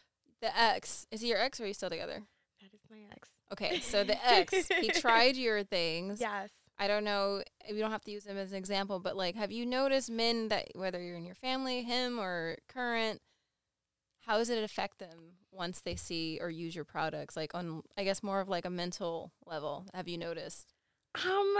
[0.43, 2.25] the ex is he your ex or are you still together?
[3.01, 3.29] My ex.
[3.53, 6.21] Okay, so the ex he tried your things.
[6.21, 6.51] Yes.
[6.79, 7.43] I don't know.
[7.71, 10.49] We don't have to use him as an example, but like, have you noticed men
[10.49, 13.21] that whether you're in your family, him or current,
[14.27, 17.37] how does it affect them once they see or use your products?
[17.37, 19.87] Like on, I guess more of like a mental level.
[19.93, 20.73] Have you noticed?
[21.17, 21.55] Um,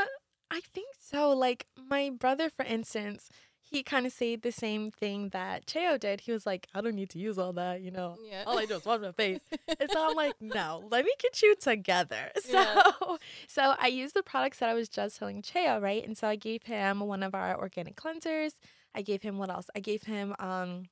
[0.51, 1.31] I think so.
[1.31, 3.29] Like my brother, for instance,
[3.71, 6.23] he kind of said the same thing that Cheo did.
[6.23, 8.19] He was like, I don't need to use all that, you know.
[8.29, 8.43] Yeah.
[8.47, 9.41] All I do is wash my face.
[9.79, 12.31] and so I'm like, no, let me get you together.
[12.43, 13.17] So Yeah.
[13.47, 16.05] so I used the products that I was just telling Cheo, right?
[16.05, 18.55] And so I gave him one of our organic cleansers.
[18.95, 19.67] I gave him what else?
[19.77, 20.85] I gave him um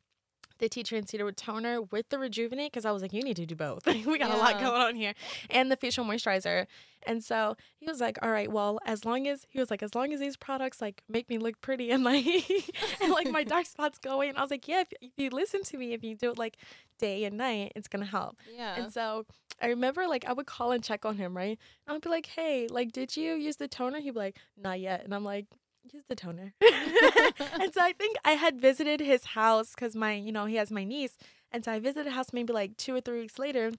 [0.58, 3.36] the tea tree and cedarwood toner with the rejuvenate because I was like, you need
[3.36, 3.86] to do both.
[3.86, 5.14] we got a lot going on here.
[5.50, 6.66] And the facial moisturizer.
[7.06, 9.94] And so he was like, all right, well, as long as he was like, as
[9.94, 12.26] long as these products like make me look pretty and like
[13.02, 14.28] and like my dark spots go away.
[14.28, 16.38] And I was like, yeah, if, if you listen to me, if you do it
[16.38, 16.56] like
[16.98, 18.36] day and night, it's gonna help.
[18.54, 18.74] Yeah.
[18.76, 19.26] And so
[19.60, 21.58] I remember like I would call and check on him, right?
[21.86, 24.00] And I'd be like, hey, like, did you use the toner?
[24.00, 25.04] He'd be like, not yet.
[25.04, 25.46] And I'm like,
[25.92, 26.54] use the toner.
[26.60, 30.70] and so I think I had visited his house because my, you know, he has
[30.70, 31.16] my niece.
[31.50, 33.66] And so I visited the house maybe like two or three weeks later.
[33.66, 33.76] And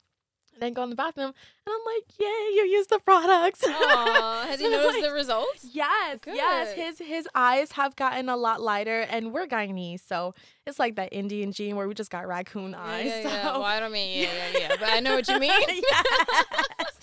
[0.60, 1.34] then go in the bathroom
[1.70, 3.64] and I'm like, yay, you use the products.
[3.66, 5.66] Aw, has he And noticed like, the results?
[5.72, 6.72] Yes, yes.
[6.74, 10.34] His his eyes have gotten a lot lighter, and we're Guyanese, so
[10.66, 13.06] it's like that Indian gene where we just got raccoon eyes.
[13.08, 13.30] yeah, so.
[13.30, 13.44] yeah.
[13.54, 15.52] Well, I don't mean yeah, yeah, yeah, but I know what you mean.
[15.70, 16.06] yes.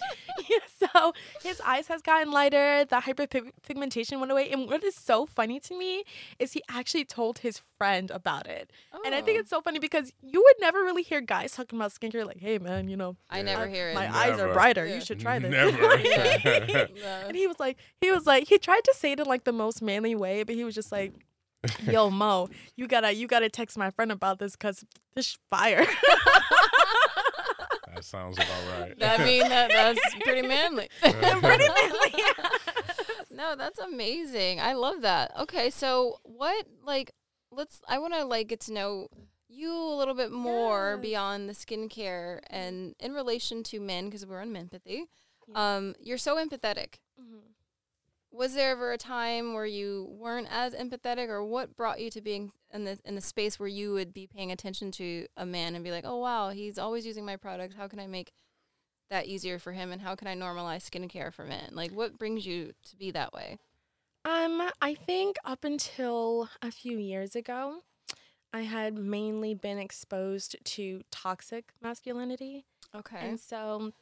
[0.49, 0.59] Yeah,
[0.93, 4.49] so his eyes has gotten lighter, the hyperpigmentation went away.
[4.51, 6.05] And what is so funny to me
[6.39, 8.71] is he actually told his friend about it.
[9.05, 9.41] And I think Oh.
[9.41, 12.59] it's so funny because you would never really hear guys talking about skincare like, hey
[12.59, 13.95] man, you know, I never I- hear it.
[13.95, 14.55] my eyes are Never.
[14.57, 14.87] Brighter.
[14.87, 14.95] Yeah.
[14.97, 15.51] You should try this.
[15.51, 15.77] Never.
[17.29, 19.53] And he was like, he was like, he tried to say it in like the
[19.53, 21.13] most manly way, but he was just like,
[21.83, 25.85] "Yo, Mo, you gotta, you gotta text my friend about this because this fire."
[27.95, 28.95] that sounds about right.
[29.03, 30.89] I mean, that, that's pretty manly.
[31.01, 32.25] Pretty manly.
[33.31, 34.61] no, that's amazing.
[34.61, 35.33] I love that.
[35.41, 37.13] Okay, so what like
[37.51, 39.09] let's I want to like get to know
[39.57, 41.03] you a little bit more Yes.
[41.03, 45.07] beyond the skincare and in relation to men because we're on empathy.
[45.55, 46.97] Um, you're so empathetic.
[47.21, 47.55] Mhm.
[48.33, 52.21] Was there ever a time where you weren't as empathetic, or what brought you to
[52.21, 55.75] being in the in the space where you would be paying attention to a man
[55.75, 57.75] and be like, "Oh wow, he's always using my product.
[57.75, 58.33] How can I make
[59.09, 62.45] that easier for him, and how can I normalize skincare for men?" Like, what brings
[62.45, 63.59] you to be that way?
[64.25, 67.85] Um, I think up until a few years ago,
[68.57, 72.65] I had mainly been exposed to toxic masculinity.
[72.95, 73.19] Okay.
[73.21, 73.93] And so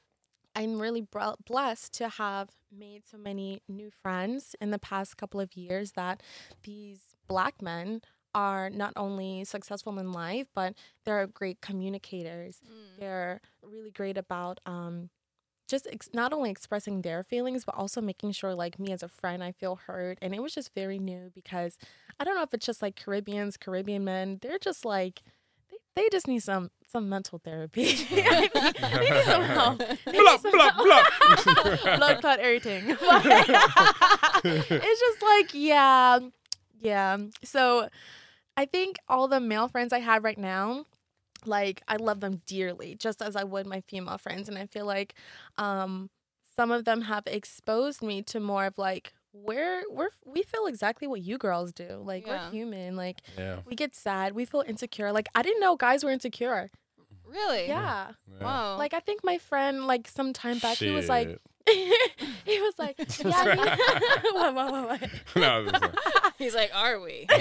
[0.55, 5.41] I'm really br- blessed to have made so many new friends in the past couple
[5.41, 6.23] of years that
[6.63, 12.61] these black men are not only successful in life, but they're great communicators.
[12.65, 13.01] Mm.
[13.01, 15.11] They're really great about um,
[15.75, 19.09] just ex- not only expressing their feelings, but also making sure, like me as a
[19.09, 20.19] friend, I feel heard.
[20.23, 21.77] And it was just very new because
[22.19, 25.23] I don't know if it's just like Caribbeans, Caribbean men, they're just like,
[25.71, 27.85] they, they just need some some mental therapy.
[28.11, 29.79] They need some help.
[30.07, 30.85] They Blah, some blah, help.
[31.85, 31.97] blah.
[31.97, 32.85] blood clot everything.
[34.45, 36.21] it's just like yeah,
[36.81, 37.17] yeah.
[37.43, 37.89] So
[38.57, 40.85] I think all the male friends I have right now,
[41.47, 44.87] like I love them dearly, just as I would my female friends, and I feel
[44.87, 45.15] like
[45.59, 46.11] um,
[46.57, 51.09] some of them have exposed me to more of like we're we're we feel exactly
[51.09, 52.01] what you girls do.
[52.05, 52.47] Like Yeah.
[52.47, 52.97] we're human.
[52.97, 53.59] Like Yeah.
[53.67, 55.11] we get sad, we feel insecure.
[55.13, 56.71] Like I didn't know guys were insecure.
[57.27, 57.67] Really?
[57.67, 58.13] Yeah.
[58.39, 58.45] yeah.
[58.45, 58.77] Wow.
[58.79, 62.95] Like I think my friend like some time back he was like he was like,
[63.25, 65.11] yeah, I mean, what, what, what, what?
[65.35, 67.37] No, I was just like- he's like, "Are we?" yeah,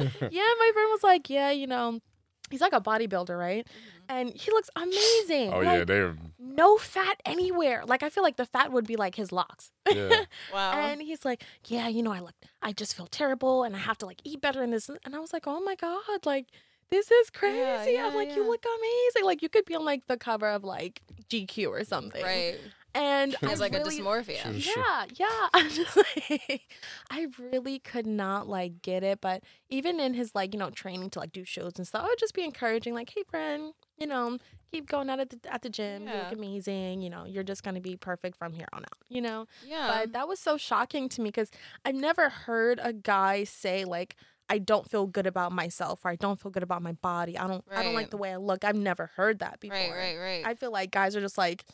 [0.00, 2.00] my friend was like, yeah, you know,
[2.50, 3.66] he's like a bodybuilder, right?
[3.66, 4.16] Mm-hmm.
[4.16, 5.52] And he looks amazing.
[5.52, 7.84] oh like, yeah, they're no fat anywhere.
[7.86, 9.70] Like I feel like the fat would be like his locks.
[9.90, 10.24] yeah.
[10.52, 10.72] Wow.
[10.72, 13.98] And he's like, yeah, you know, I look, I just feel terrible, and I have
[13.98, 14.88] to like eat better in this.
[14.88, 16.46] And I was like, oh my god, like.
[16.88, 17.58] This is crazy.
[17.94, 18.36] yeah, I'm like, yeah.
[18.36, 19.24] you look amazing.
[19.26, 22.22] Like you could be on like the cover of like GQ or something.
[22.22, 22.60] right.
[22.96, 24.60] And He has I like really, a dysmorphia.
[24.60, 24.82] Sure.
[24.82, 25.48] yeah, yeah.
[25.54, 26.62] I'm just like,
[27.10, 29.20] I really could not like get it.
[29.20, 32.08] But even in his like, you know, training to like do shows and stuff, I
[32.08, 34.38] would just be encouraging, like, hey, friend, you know,
[34.72, 36.06] keep going out at the at the gym.
[36.08, 37.02] You look amazing.
[37.02, 38.98] You know, you're just gonna be perfect from here on out.
[39.08, 39.46] You know.
[39.64, 39.88] Yeah.
[39.88, 41.50] But that was so shocking to me because
[41.84, 44.16] I've never heard a guy say like.
[44.48, 47.36] I don't feel good about myself or I don't feel good about my body.
[47.36, 48.62] I don't I don't like the way I look.
[48.64, 49.76] I've never heard that before.
[49.76, 50.46] right, right, right.
[50.46, 51.64] I feel like guys are just like,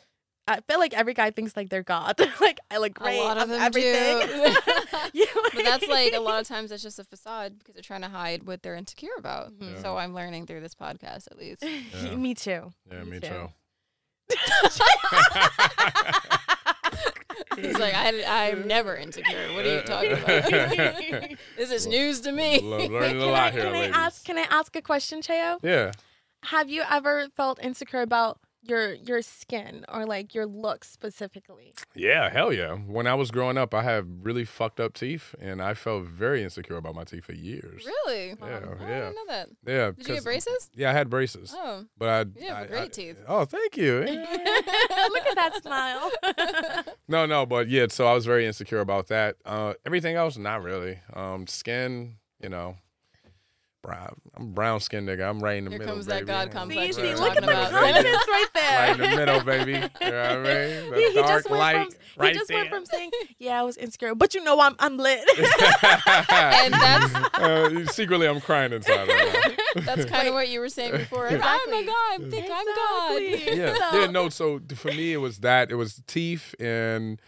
[0.47, 2.15] I feel like every guy thinks like they're God.
[2.41, 3.17] like I look great.
[3.19, 4.27] a lot of I'm them everything.
[4.27, 4.55] do.
[5.13, 8.01] You but that's like a lot of times that's just a facade because they're trying
[8.01, 9.51] to hide what they're insecure about.
[9.57, 9.81] Mhm.
[9.81, 11.63] So I'm learning through this podcast at least.
[11.63, 12.15] Yeah.
[12.15, 12.71] Me too.
[12.91, 13.27] Yeah, Me me too.
[13.27, 13.49] too.
[17.57, 19.53] He's like, I, I'm never insecure.
[19.53, 20.49] What are you talking about?
[21.57, 22.59] this is news to me.
[22.61, 23.95] Lo- Learning a can I, lot here, can I ladies.
[23.95, 24.25] ask?
[24.25, 25.59] Can I ask a question, Cheo?
[25.61, 25.91] Yeah.
[26.45, 31.73] Have you ever felt insecure about your your skin or like your look specifically?
[31.95, 32.73] Yeah, hell yeah.
[32.73, 36.43] When I was growing up, I had really fucked up teeth, and I felt very
[36.43, 37.85] insecure about my teeth for years.
[37.85, 38.29] Really?
[38.29, 38.49] Yeah, Oh, I
[38.89, 39.49] yeah, didn't know that.
[39.67, 39.87] yeah.
[39.91, 40.69] Did you get 'cause- braces?
[40.73, 42.19] Yeah, I had braces, Oh, but I.
[42.41, 43.17] you have I- great I- teeth.
[43.27, 43.99] Oh, thank you.
[44.03, 46.11] Look at that smile.
[47.07, 47.87] no, no, but yeah.
[47.89, 49.35] So I was very insecure about that.
[49.45, 50.99] Uh, everything else, not really.
[51.13, 52.77] Um, skin, you know.
[53.83, 55.29] Brown, I'm brown skin nigga.
[55.29, 55.95] I'm right in the Here middle.
[55.95, 56.25] comes that.
[56.25, 57.71] God see, complex see, we were look at talking the about.
[57.71, 58.79] confidence right there.
[58.79, 59.71] Right in the middle, baby.
[59.73, 60.89] You know what I mean?
[60.91, 62.57] The He, he dark just went light, from right he just there.
[62.59, 65.19] went from saying, "Yeah, I was insecure," but you know, I'm I'm lit.
[65.37, 70.91] and that's uh, secretly, I'm crying inside right that's kind of what you were saying
[70.93, 71.27] before.
[71.27, 71.85] I'm a Exactly.
[71.85, 71.93] God.
[72.23, 73.57] I think I'm God.
[73.57, 74.07] Yeah, So- yeah.
[74.07, 75.71] No, so for me, it was that.
[75.71, 77.19] It was teeth, and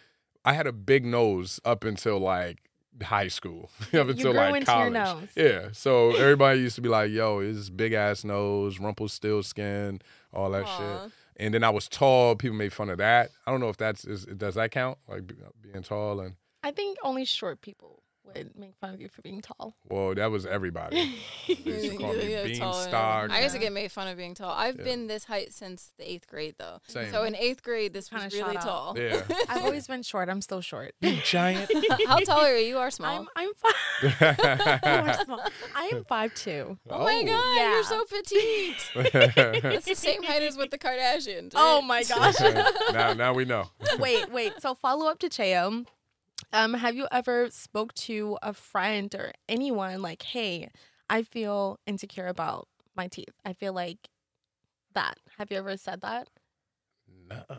[0.45, 2.59] I had a big nose up until like
[3.03, 5.29] high school, up until like college.
[5.35, 5.69] Yeah.
[5.73, 10.01] So everybody used to be like, "Yo, his big ass nose, rumpled still skin,
[10.33, 10.77] all that Aw.
[10.77, 12.35] shit." And then I was tall.
[12.35, 13.29] People made fun of that.
[13.45, 14.97] I don't know if that's is does that count?
[15.07, 15.31] Like
[15.61, 19.41] being tall and I think only short people would make fun of you for being
[19.41, 19.75] tall.
[19.89, 21.15] well, that was everybody.
[21.47, 22.57] They used to call me Yeah,
[22.89, 23.31] tall.
[23.31, 24.51] I used to get made fun of being tall.
[24.51, 24.83] I've Yeah.
[24.83, 26.79] been this height since the eighth grade, though.
[26.87, 27.11] Same.
[27.11, 28.91] So in eighth grade, this was Kinda really tall.
[28.91, 28.97] up.
[28.97, 29.21] Yeah.
[29.49, 30.29] I've always been short.
[30.29, 30.93] I'm still short.
[31.01, 31.71] You giant.
[32.07, 32.65] How tall are you?
[32.67, 33.19] You are small.
[33.19, 34.79] I'm I'm five.
[34.83, 35.41] you are small.
[35.75, 36.77] I am five two.
[36.89, 37.25] oh my oh.
[37.25, 37.71] god, Yeah.
[37.73, 39.61] you're so petite.
[39.63, 41.51] That's the same height as with the Kardashians.
[41.55, 42.35] Oh my gosh.
[42.93, 43.69] now, now we know.
[43.99, 44.53] wait, wait.
[44.61, 45.85] So follow up to Cheo.
[46.55, 50.69] Um, have you ever spoke to a friend or anyone like, hey,
[51.09, 53.33] I feel insecure about my teeth.
[53.43, 54.09] I feel like
[54.93, 55.19] that.
[55.37, 56.29] Have you ever said that?
[57.29, 57.43] No.
[57.49, 57.55] uh,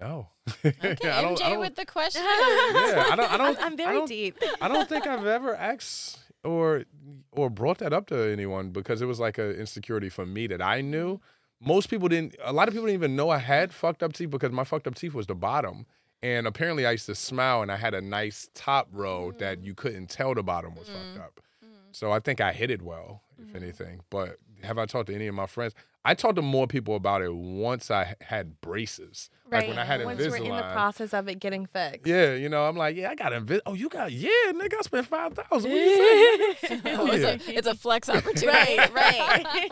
[0.00, 0.28] no.
[0.64, 2.22] Okay, I don't, MJ I don't, with the question.
[2.22, 3.32] yeah, I don't.
[3.32, 3.58] I don't.
[3.58, 4.38] I'm, I'm I very don't, deep.
[4.60, 6.84] I don't think I've ever asked or
[7.32, 10.62] or brought that up to anyone because it was like an insecurity for me that
[10.62, 11.20] I knew.
[11.60, 12.36] Most people didn't.
[12.44, 14.86] A lot of people didn't even know I had fucked up teeth because my fucked
[14.86, 15.86] up teeth was the bottom.
[16.24, 19.66] And apparently, I used to smile and I had a nice top row that mm.
[19.66, 21.20] you couldn't tell the bottom was fucked mm.
[21.20, 21.38] up.
[21.62, 21.68] Mm.
[21.92, 23.56] So I think I hit it well, if mm-hmm.
[23.62, 24.00] anything.
[24.08, 25.74] But have I talked to any of my friends?
[26.02, 29.28] I talked to more people about it once I had braces.
[29.50, 32.06] Like when I had Once we're in the process of it getting fixed.
[32.06, 33.60] Yeah, you know, I'm like, yeah, I got Invis.
[33.66, 35.70] Oh, you got, yeah, nigga, I spent five thousand.
[35.70, 36.80] What you say?
[36.96, 37.52] Oh, it's, Yeah.
[37.52, 38.48] a, it's a flex opportunity.
[38.48, 39.70] right, right.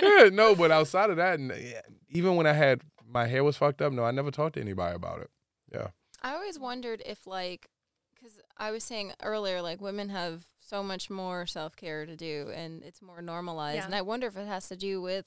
[0.02, 1.52] yeah, no, but outside of that, and
[2.10, 2.80] even when I had
[3.12, 5.30] my hair was fucked up, no, I never talked to anybody about it.
[5.72, 5.88] Yeah,
[6.22, 7.68] I always wondered if, like,
[8.14, 12.50] because I was saying earlier, like, women have so much more self care to do
[12.54, 13.78] and it's more normalized.
[13.78, 13.84] Yeah.
[13.84, 15.26] And I wonder if it has to do with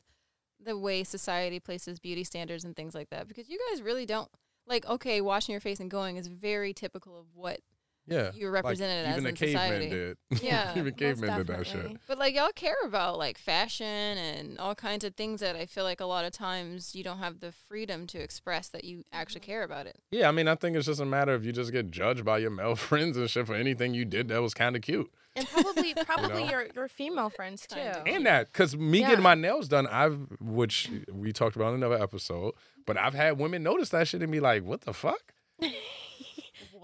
[0.64, 3.28] the way society places beauty standards and things like that.
[3.28, 4.30] Because you guys really don't,
[4.66, 7.60] like, okay, washing your face and going is very typical of what
[8.08, 8.32] yeah.
[8.36, 9.90] you're Like, represented even as the in cavemen society.
[9.90, 10.18] did.
[10.44, 11.98] Yeah, even cavemen did that shit.
[12.08, 15.84] But like y'all care about like fashion and all kinds of things that I feel
[15.84, 19.42] like a lot of times you don't have the freedom to express that you actually
[19.42, 19.52] mm-hmm.
[19.52, 20.00] care about it.
[20.12, 22.40] Yeah, I mean, I think it's just a matter of you just get judged by
[22.40, 25.12] your male friends and shit for anything you did that was kind of cute.
[25.36, 26.50] And probably probably know?
[26.50, 27.80] your your female friends too.
[27.80, 29.10] And that, because me Yeah.
[29.10, 32.54] getting my nails done, I've, which we talked about in another episode,
[32.86, 35.34] but I've had women notice that shit and be like, what the fuck?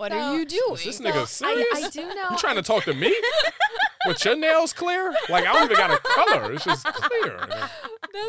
[0.01, 0.73] What So- are you doing?
[0.73, 1.67] Is this nigga I, serious?
[1.85, 2.29] I do know.
[2.31, 3.15] You trying to talk to me?
[4.07, 5.13] With your nails clear?
[5.29, 6.53] Like I don't even got a color.
[6.53, 7.37] It's just clear.
[7.37, 7.69] That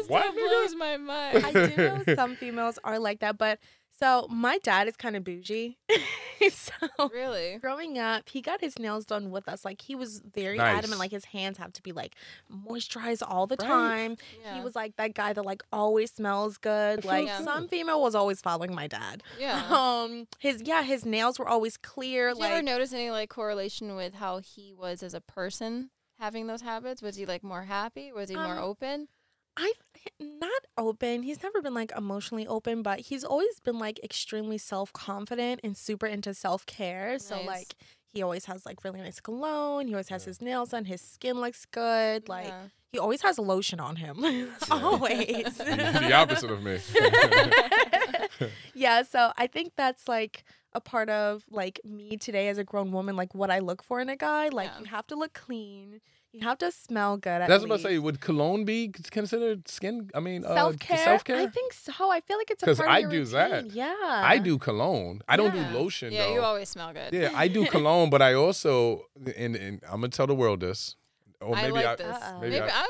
[0.06, 1.46] What, blows my mind.
[1.46, 3.58] I do know some females are like that, but
[4.02, 5.78] so my dad is kind of bougie.
[6.50, 6.72] so
[7.12, 7.58] really?
[7.58, 9.64] growing up, he got his nails done with us.
[9.64, 10.78] Like he was very Nice.
[10.78, 12.14] adamant, like his hands have to be like
[12.50, 13.68] moisturized all the Right.
[13.68, 14.16] time.
[14.42, 14.56] Yeah.
[14.56, 17.04] He was like that guy that like always smells good.
[17.04, 17.44] Like good.
[17.44, 19.22] some female was always following my dad.
[19.38, 19.62] yeah.
[19.70, 22.28] Um, his yeah, his nails were always clear.
[22.30, 25.90] Did you like ever notice any like correlation with how he was as a person
[26.18, 27.02] having those habits?
[27.02, 28.12] Was he like more happy?
[28.12, 29.08] Was he more Um, open?
[29.56, 29.74] I've
[30.20, 31.22] not open.
[31.22, 35.76] He's never been like emotionally open, but he's always been like extremely self confident and
[35.76, 37.18] super into self care.
[37.18, 37.74] So like
[38.12, 39.86] he always has like really nice cologne.
[39.88, 40.84] He always has his nails done.
[40.86, 42.28] His skin looks good.
[42.28, 42.62] Like Yeah.
[42.92, 44.22] he always has lotion on him.
[44.70, 45.56] always.
[45.58, 46.78] the, the opposite of me.
[48.74, 49.02] yeah.
[49.02, 53.16] So I think that's like a part of like me today as a grown woman.
[53.16, 54.48] Like what I look for in a guy.
[54.48, 54.78] Like Yeah.
[54.80, 56.00] you have to look clean.
[56.32, 57.42] You have to smell good.
[57.42, 57.84] At That's what I least.
[57.84, 57.98] say.
[57.98, 60.10] Would cologne be considered skin?
[60.14, 60.96] I mean, uh, Self care.
[61.04, 62.10] Self I think so.
[62.10, 63.50] I feel like it's a 'Cause part of I your do that.
[63.64, 63.70] routine.
[63.74, 63.94] Yeah.
[64.34, 65.20] I do cologne.
[65.28, 66.34] I don't do lotion Yeah, though.
[66.34, 67.12] you always smell good.
[67.12, 70.96] yeah, I do cologne, but I also and, and I'm gonna tell the world this.
[71.42, 72.16] Or I maybe like I, this.
[72.16, 72.40] Uh-oh.
[72.40, 72.86] Maybe, maybe I-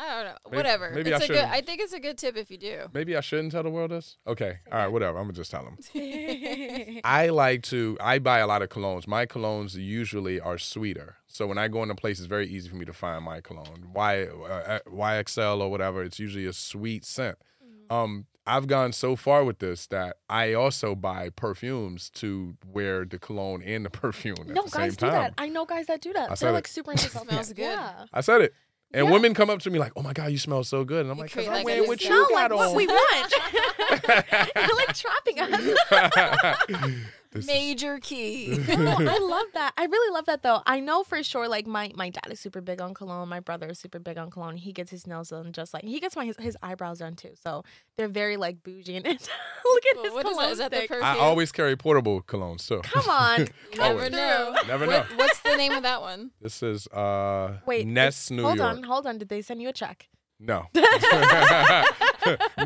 [0.00, 0.04] I.
[0.10, 0.38] I don't know.
[0.46, 0.90] Maybe- whatever.
[0.94, 1.44] maybe I it's a good.
[1.44, 2.88] I think it's a good tip if you do.
[2.92, 4.16] maybe I shouldn't tell the world this.
[4.26, 5.18] Okay, all right, whatever.
[5.18, 5.78] I'm gonna just tell them.
[7.04, 7.96] I like to.
[8.00, 9.06] I buy a lot of colognes.
[9.06, 11.16] My colognes usually are sweeter.
[11.26, 13.90] So when I go into place, it's very easy for me to find my cologne.
[13.94, 16.02] Y uh, YSL or whatever.
[16.02, 17.38] It's usually a sweet scent.
[17.64, 17.94] Mm-hmm.
[17.94, 23.18] Um, I've gone so far with this that I also buy perfumes to wear the
[23.18, 25.34] cologne and the perfume at no, guys do that.
[25.38, 26.30] I know guys that do that.
[26.32, 26.70] I They're like it.
[26.70, 27.62] super into Smells good.
[27.62, 28.06] Yeah.
[28.12, 28.54] I said it.
[28.92, 29.12] And Yeah.
[29.12, 31.18] women come up to me like, "Oh my god, you smell so good," and I'm
[31.18, 32.86] like, "Cause create I'm like wearing a what smell you like got what on." we
[32.88, 33.34] want.
[34.56, 36.56] You're like trapping us.
[37.32, 38.58] This is- Major key.
[38.68, 39.72] no, I love that.
[39.76, 40.62] I really love that though.
[40.66, 41.46] I know for sure.
[41.46, 43.28] Like my my dad is super big on cologne.
[43.28, 44.56] My brother is super big on cologne.
[44.56, 47.30] He gets his nails done just like he gets my his, his eyebrows done too.
[47.40, 47.62] So
[47.96, 50.52] they're very like bougie and look at Well, his what is cologne that?
[50.52, 50.88] Is that the stick.
[50.88, 51.04] perfume?
[51.06, 52.80] I alwames carry portable colognes too.
[52.82, 54.56] Come on, come Never know.
[54.66, 54.98] Never know.
[55.00, 56.32] What, what's the name of that one?
[56.40, 58.76] This is uh Wait, Ness, it's- New hold York.
[58.76, 59.18] on, hold on.
[59.18, 60.08] Did they send you a check?
[60.42, 60.68] No.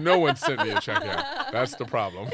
[0.00, 1.48] no one sent me a check yet.
[1.50, 2.28] That's the problem.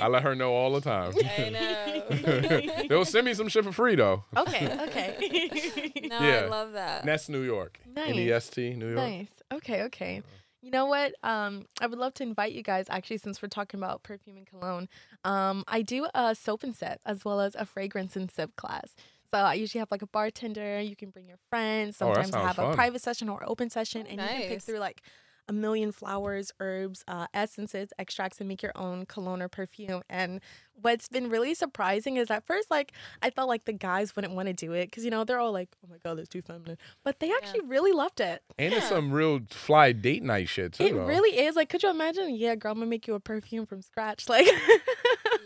[0.00, 1.12] I let her know all the time.
[1.38, 2.86] I know.
[2.88, 4.24] They'll send me some shit for free though.
[4.36, 5.50] Okay, okay.
[6.08, 6.42] No, Yeah.
[6.44, 7.04] I love that.
[7.04, 7.80] Nest New York.
[7.94, 8.08] Nice.
[8.10, 8.96] N E S T New York.
[8.96, 9.30] Nice.
[9.52, 10.22] Okay, okay.
[10.62, 11.14] You know what?
[11.22, 14.46] Um, I would love to invite you guys actually since we're talking about perfume and
[14.46, 14.88] cologne.
[15.24, 18.94] Um, I do a soap and sip as well as a fragrance and sip class.
[19.30, 22.30] So I usually have like a bartender, you can bring your friends, Oh, that sometimes
[22.32, 22.72] sounds have fun.
[22.72, 24.64] a private session or open session and you can pick Nice.
[24.64, 25.02] through like
[25.48, 30.02] a million flowers, herbs, uh, essences, extracts, and make your own cologne or perfume.
[30.10, 30.40] And
[30.80, 34.48] what's been really surprising is at first, like, I felt like the guys wouldn't want
[34.48, 36.78] to do it because, you know, they're all like, oh my God, that's too feminine.
[37.04, 38.42] But they actually really loved it.
[38.58, 40.84] And it's some real fly date night shit too.
[40.84, 41.06] It though.
[41.06, 41.54] really is.
[41.56, 42.34] Like, could you imagine?
[42.34, 44.28] Yeah, girl, I'm gonna make you a perfume from scratch.
[44.28, 44.48] Like,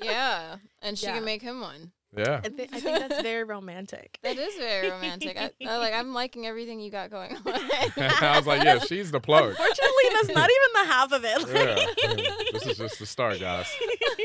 [0.02, 1.14] Yeah, and she Yeah.
[1.16, 1.92] can make him one.
[2.16, 2.40] Yeah.
[2.42, 4.18] I, thi- I think that's very romantic.
[4.22, 5.36] That is very romantic.
[5.38, 5.94] I, I like.
[5.94, 7.42] I'm liking everything you got going on.
[7.46, 9.50] I was like, yeah, she's the plug.
[9.50, 11.48] Unfortunately, that's not even the half of it.
[11.54, 12.16] Yeah.
[12.16, 12.34] yeah.
[12.52, 13.66] This is just the start, guys.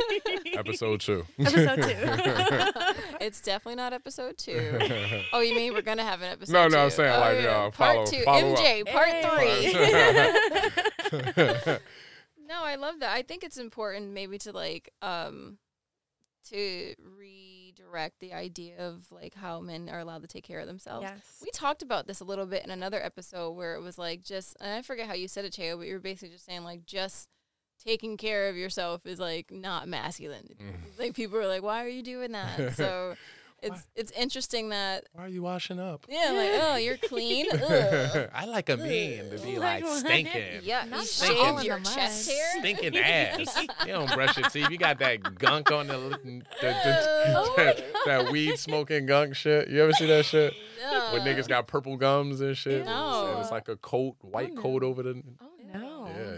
[0.55, 1.25] Episode two.
[1.39, 1.95] Episode two.
[3.21, 4.79] it's definitely not episode two.
[5.31, 6.53] Oh, you mean we're gonna have an episode?
[6.53, 7.65] No, no, I'm saying, Oh, like, yeah.
[7.65, 8.59] uh, part two, follow up.
[8.59, 9.71] MJ, part Hey.
[11.21, 11.77] three.
[12.47, 13.11] No, I love that.
[13.13, 15.57] I think it's important maybe to like um
[16.49, 16.93] to
[17.77, 21.03] redirect the idea of like how men are allowed to take care of themselves.
[21.03, 21.41] yes.
[21.41, 24.55] We talked about this a little bit in another episode where it was like just
[24.59, 26.85] and I forget how you said it, Cheo, but you were basically just saying like
[26.85, 27.29] just
[27.83, 30.55] taking care of yourself is like not masculine.
[30.59, 30.99] Mm.
[30.99, 32.73] Like people are like, Why are you doing that?
[32.75, 33.15] So
[33.61, 36.05] it's it's interesting that Why are you washing up?
[36.09, 37.47] yeah, like, oh, you're clean.
[38.33, 40.61] I like a man to be Like like stinking.
[40.63, 41.37] Yeah, Not stinking.
[41.37, 42.59] shaved all in your chest hair.
[42.59, 43.61] Stinking ass.
[43.85, 44.69] You don't brush your teeth.
[44.69, 49.69] You got that gunk on the, the, the, Oh that, that weed smoking gunk shit.
[49.69, 50.53] You ever see that shit?
[50.81, 51.13] No.
[51.13, 52.85] When niggas got purple gums and shit.
[52.85, 53.31] No.
[53.31, 54.61] And it's like a coat, white oh, no.
[54.61, 55.23] coat over the.
[55.41, 55.54] Oh no.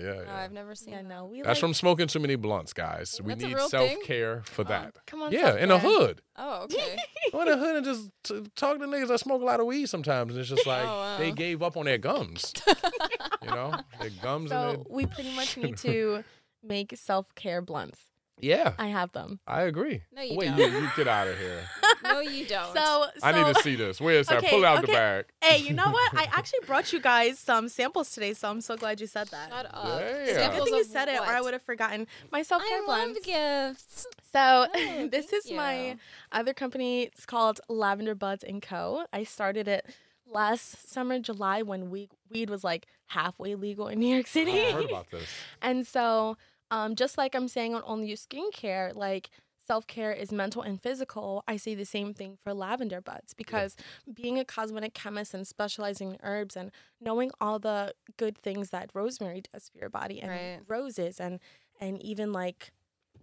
[0.07, 0.31] Yeah, yeah, No.
[0.33, 1.07] I've never seen Yeah, that.
[1.07, 1.25] no.
[1.25, 3.19] We That's like, from smoking too many blunts, guys.
[3.23, 4.65] We That's need self care for Oh.
[4.69, 4.95] that.
[5.05, 5.31] Come on.
[5.31, 6.07] Yeah, in the self-care.
[6.07, 6.21] hood.
[6.37, 6.97] Oh, okay.
[7.31, 9.65] Go in the hood and just t- talk to niggas that smoke a lot of
[9.65, 10.31] weed sometimes.
[10.31, 11.17] And it's just oh, like Oh, wow.
[11.17, 12.53] they gave up on their gums.
[13.41, 13.77] you know?
[13.99, 14.83] Their gums So and their...
[14.89, 16.23] we pretty much need to
[16.63, 17.99] make self care blunts.
[18.39, 19.39] Yeah, I have them.
[19.47, 20.03] I agree.
[20.13, 20.57] No, you Wait, don't.
[20.59, 21.61] you, you get out of here.
[22.03, 22.73] No, you don't.
[22.73, 23.99] So, I need to see this.
[23.99, 24.37] Where's that?
[24.37, 25.25] Okay, Pull out the bag.
[25.41, 26.13] Hey, you know what?
[26.15, 29.49] I actually brought you guys some samples today, so I'm so glad you said that.
[29.49, 29.99] Shut up.
[29.99, 30.51] Damn.
[30.53, 32.85] Good thing you of said it, or I would have forgotten my self care I
[32.85, 33.17] blends.
[33.17, 34.07] love gifts.
[34.31, 35.97] So Oh, this thank is my
[36.31, 37.03] other company.
[37.03, 39.05] It's called Lavender Buds and Co.
[39.11, 39.85] I started it
[40.31, 44.51] last summer, July, when weed weed was like halfway legal in New York City.
[44.51, 45.27] Oh, I heard about this.
[45.61, 46.37] and so,
[46.71, 49.29] um, just like I'm saying on Only You Skincare, like
[49.65, 51.43] self care is mental and physical.
[51.47, 53.75] I say the same thing for lavender buds because
[54.11, 58.89] being a cosmetic chemist and specializing in herbs and knowing all the good things that
[58.93, 60.59] rosemary does for your body and Right.
[60.67, 61.39] roses and
[61.79, 62.71] and even like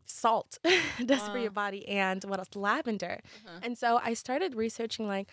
[0.06, 0.58] salt
[1.06, 3.58] does for your body and what else lavender Uh-huh.
[3.62, 5.30] and so i started researching like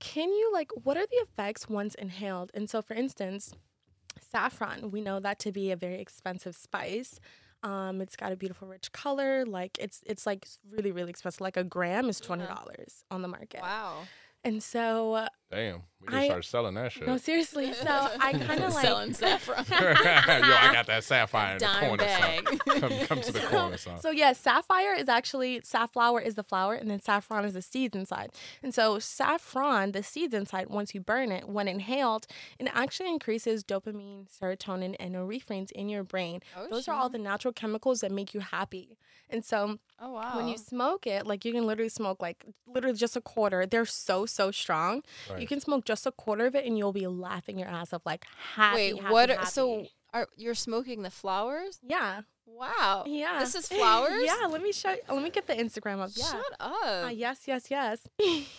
[0.00, 3.54] can you like what are the effects once inhaled and so for instance
[4.36, 7.18] saffron we know that to be a very expensive spice.
[7.62, 9.44] Um, it's got a beautiful rich color.
[9.44, 11.40] Like it's it's like really really expensive.
[11.40, 13.62] Like a gram is $20 on the market.
[13.62, 14.02] Wow.
[14.44, 17.06] and so Damn, we just I- start selling that shit.
[17.06, 19.64] no seriously so i kind of like selling saffron.
[19.70, 22.02] Yo, I got that sapphire in the corner.
[22.08, 22.44] son.
[22.44, 22.44] bag.
[22.80, 24.00] Come, come to the corner, son.
[24.00, 27.94] So yeah, sapphire is actually safflower is the flower, and then saffron is the seeds
[27.96, 28.30] inside.
[28.62, 32.26] And so saffron, the seeds inside, once you burn it, when inhaled,
[32.58, 36.40] it actually increases dopamine, serotonin, and norepinephrines in your brain.
[36.56, 38.98] Oh, Those are all the natural chemicals that make you happy.
[39.28, 40.36] And so Oh wow.
[40.36, 43.66] when you smoke it, like you can literally smoke like literally just a quarter.
[43.66, 45.02] They're so so strong.
[45.35, 45.48] You Right.
[45.48, 48.24] can smoke just a quarter of it, and you'll be laughing your ass off, like
[48.54, 48.76] happy.
[48.94, 49.28] Wait, happy, what?
[49.30, 49.46] happy.
[49.46, 51.78] So Are you're smoking the flowers?
[51.82, 52.22] Yeah.
[52.46, 53.04] Wow.
[53.06, 53.40] Yeah.
[53.40, 54.22] This is flowers.
[54.24, 54.46] yeah.
[54.48, 54.94] Let me show.
[55.10, 56.10] Let me get the Instagram up.
[56.14, 56.24] Yeah.
[56.24, 56.72] Shut up.
[57.04, 57.40] Uh, yes.
[57.46, 57.70] Yes.
[57.70, 58.06] Yes.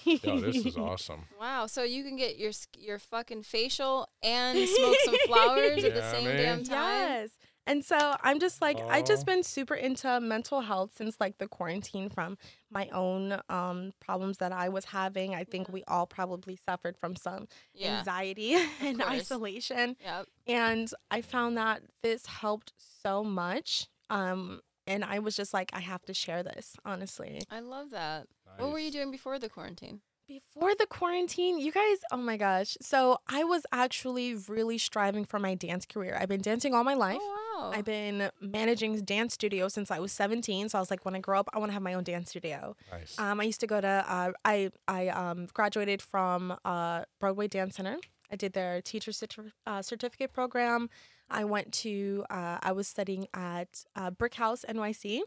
[0.06, 1.24] Yo, this is awesome.
[1.40, 1.66] Wow.
[1.68, 6.12] So you can get your your fucking facial and smoke some flowers at the Yeah,
[6.12, 6.38] same man.
[6.38, 7.10] damn time.
[7.22, 7.30] Yes.
[7.68, 9.04] And so I'm just like I Aw.
[9.04, 12.38] just been super into mental health since like the quarantine from
[12.72, 15.36] my own um problems that I was having.
[15.36, 18.00] I think we all probably suffered from some Yeah.
[18.00, 19.98] anxiety and isolation.
[20.04, 20.28] Yep.
[20.48, 23.88] And I found that this helped so much.
[24.10, 27.42] Um and I was just like I have to share this, honestly.
[27.52, 28.28] I love that.
[28.58, 30.00] What were you doing before the quarantine?
[30.28, 32.76] Before the quarantine, you guys, oh my gosh.
[32.82, 36.18] So I was actually really striving for my dance career.
[36.20, 37.20] I've been dancing all my life.
[37.22, 37.72] Oh wow.
[37.74, 40.68] I've been managing dance studio since I was 17.
[40.68, 42.30] So I was like, when I grow up, I want to have my own dance
[42.32, 42.76] studio.
[42.92, 43.18] Nice.
[43.18, 47.78] Um, I used to go to, uh, I, I um, graduated from uh, Broadway Dance
[47.78, 47.96] Center.
[48.30, 50.90] I did their teacher certif- uh, certificate program.
[51.30, 55.22] I went to, uh, I was studying at uh, Brick House NYC.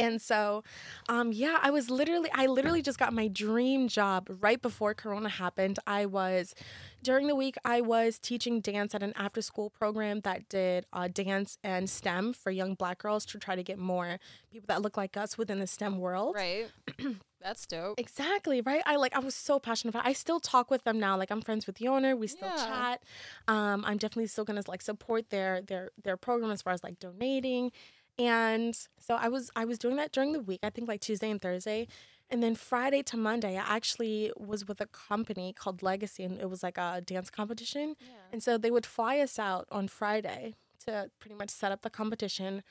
[0.00, 0.64] And so,
[1.08, 5.28] um, yeah, I was literally, I literally just got my dream job right before Corona
[5.28, 5.78] happened.
[5.86, 6.54] I was,
[7.02, 11.08] during the week, I was teaching dance at an after school program that did uh,
[11.12, 14.18] dance and STEM for young black girls to try to get more
[14.50, 16.34] people that look like us within the STEM world.
[16.34, 16.66] Right.
[17.42, 17.98] That's dope.
[17.98, 18.82] Exactly, right?
[18.84, 20.10] I like I was so passionate about it.
[20.10, 21.16] I still talk with them now.
[21.16, 22.14] Like I'm friends with the owner.
[22.14, 22.66] We still Yeah.
[22.66, 23.02] chat.
[23.48, 26.98] Um, I'm definitely still gonna like support their their their program as far as like
[26.98, 27.72] donating.
[28.18, 31.30] And so I was I was doing that during the week, I think like Tuesday
[31.30, 31.86] and Thursday.
[32.32, 36.48] And then Friday to Monday, I actually was with a company called Legacy and it
[36.48, 37.96] was like a dance competition.
[38.00, 38.06] Yeah.
[38.32, 40.54] And so they would fly us out on Friday
[40.86, 42.62] to pretty much set up the competition,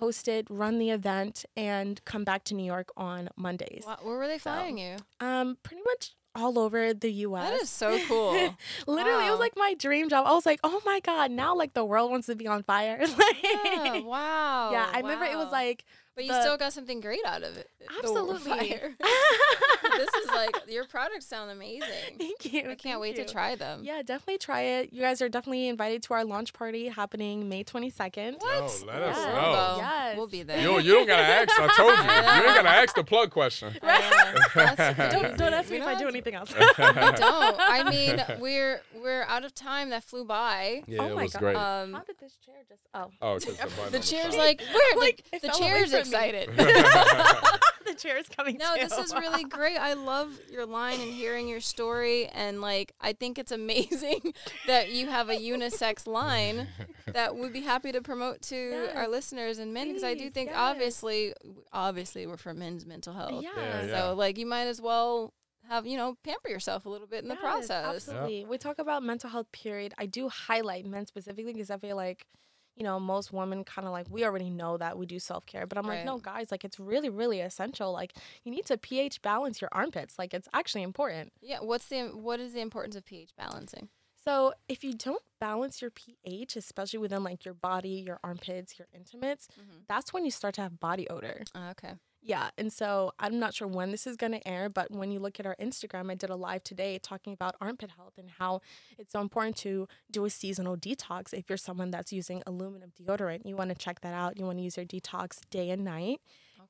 [0.00, 3.84] host it, run the event, and come back to New York on Mondays.
[3.86, 3.96] Wow.
[4.02, 4.96] Where were they So, flying you?
[5.18, 7.50] Um, pretty much all over the U.S.
[7.50, 8.32] That is so cool.
[8.86, 10.26] Literally, it was like my dream job.
[10.26, 12.98] I was like, oh my god, now like the world wants to be on fire.
[13.18, 14.00] Like- yeah.
[14.00, 14.70] Wow.
[14.72, 15.84] yeah, I remember it was like
[16.16, 17.70] But you the- still got something great out of it.
[17.78, 18.38] the absolutely.
[18.40, 18.94] fire.
[19.98, 21.88] this is like your products sound amazing.
[22.18, 22.60] Thank you.
[22.60, 23.24] I can't thank wait you.
[23.24, 23.80] to try them.
[23.84, 24.92] Yeah, definitely try it.
[24.94, 28.40] You guys are definitely invited to our launch party happening May 22nd.
[28.40, 28.54] What?
[28.80, 29.26] Yo, let us Yeah.
[29.26, 29.52] We'll know.
[29.52, 29.74] go.
[29.78, 30.16] Yes.
[30.16, 30.58] We'll be there.
[30.58, 31.50] You, you don't gotta ask.
[31.60, 32.02] I told you.
[32.04, 33.74] You ain't gotta ask the plug question.
[33.82, 34.34] I.
[34.54, 36.52] That's Don't, don't ask We me if I do anything else.
[36.54, 36.76] We don't.
[36.78, 39.90] I mean, we're we're out of time.
[39.90, 40.82] That flew by.
[40.86, 41.38] Yeah, Oh it my was God.
[41.40, 41.56] great.
[41.56, 42.80] Um, How did this chair just?
[42.94, 44.38] Oh, oh, 'cause the, button the on the chair's side.
[44.38, 44.96] like, where?
[44.98, 46.05] Like, the the fell away chair's from me.
[46.06, 46.50] Excited.
[47.86, 48.56] the chair is coming.
[48.58, 48.88] No, too.
[48.88, 49.76] this is really great.
[49.76, 52.26] I love your line and hearing your story.
[52.26, 54.34] And like, I think it's amazing
[54.66, 56.68] that you have a unisex line
[57.12, 60.50] that we'd be happy to promote to our listeners and men because I do think
[60.50, 60.58] yes.
[60.58, 61.34] obviously,
[61.72, 63.42] obviously we're for men's mental health.
[63.42, 63.50] Yeah.
[63.56, 64.00] Yeah, yeah.
[64.00, 65.32] So like, you might as well
[65.68, 68.08] have you know pamper yourself a little bit in the process.
[68.08, 68.44] Absolutely.
[68.44, 69.94] We talk about mental health period.
[69.98, 72.26] I do highlight men specifically because I feel like,
[72.76, 75.66] you know, most women kind of like we already know that we do self care,
[75.66, 77.90] but I'm like, no, guys, like it's really, really essential.
[77.92, 78.12] Like
[78.44, 80.18] you need to pH balance your armpits.
[80.18, 81.32] Like it's actually important.
[81.40, 81.60] Yeah.
[81.60, 83.88] What's the what is the importance of pH balancing?
[84.22, 88.88] So if you don't balance your pH, especially within like your body, your armpits, your
[88.92, 89.82] intimates, Mhm.
[89.88, 91.44] that's when you start to have body odor.
[91.54, 91.94] Uh, okay.
[92.26, 95.20] Yeah, and so I'm not sure when this is going to air, but when you
[95.20, 98.62] look at our Instagram, I did a live today talking about armpit health and how
[98.98, 101.32] it's so important to do a seasonal detox.
[101.32, 104.40] If you're someone that's using aluminum deodorant, you want to check that out.
[104.40, 106.20] You want to use your detox day and night.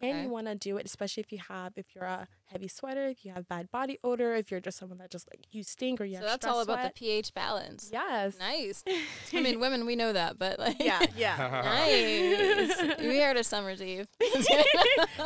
[0.02, 0.10] Okay.
[0.10, 3.06] And you want to do it, especially if you have, if you're a heavy sweater,
[3.06, 6.00] if you have bad body odor, if you're just someone that just like you stink
[6.00, 6.94] or you so that's all about sweat.
[6.94, 7.90] the pH balance.
[7.92, 8.38] Yes.
[8.38, 8.84] Nice.
[9.32, 11.36] I mean, women, we know that, but like, yeah, yeah.
[12.86, 12.98] nice.
[12.98, 14.06] we heard of Summer's Eve.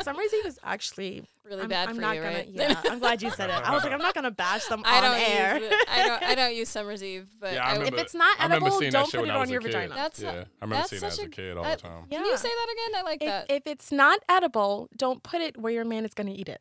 [0.03, 2.35] Summer's Eve is actually really I'm, bad I'm for not you, gonna.
[2.35, 2.49] right?
[2.51, 3.55] Yeah, I'm glad you said it.
[3.55, 5.59] I was like, I'm not gonna bash them I on don't air.
[5.59, 5.73] use.
[5.89, 6.23] I don't.
[6.23, 9.11] I don't use Summer's Eve, but Yeah, I I, remember- if it's not edible, don't
[9.13, 9.69] put it on your kid.
[9.73, 9.95] vagina.
[9.95, 11.75] That's yeah, not- I remember that's seeing that as such a a- kid all I-
[11.77, 12.05] the time.
[12.11, 13.01] Can you say that again?
[13.01, 13.47] I like if, that.
[13.51, 16.61] if it's not edible, don't put it where your man is gonna eat it.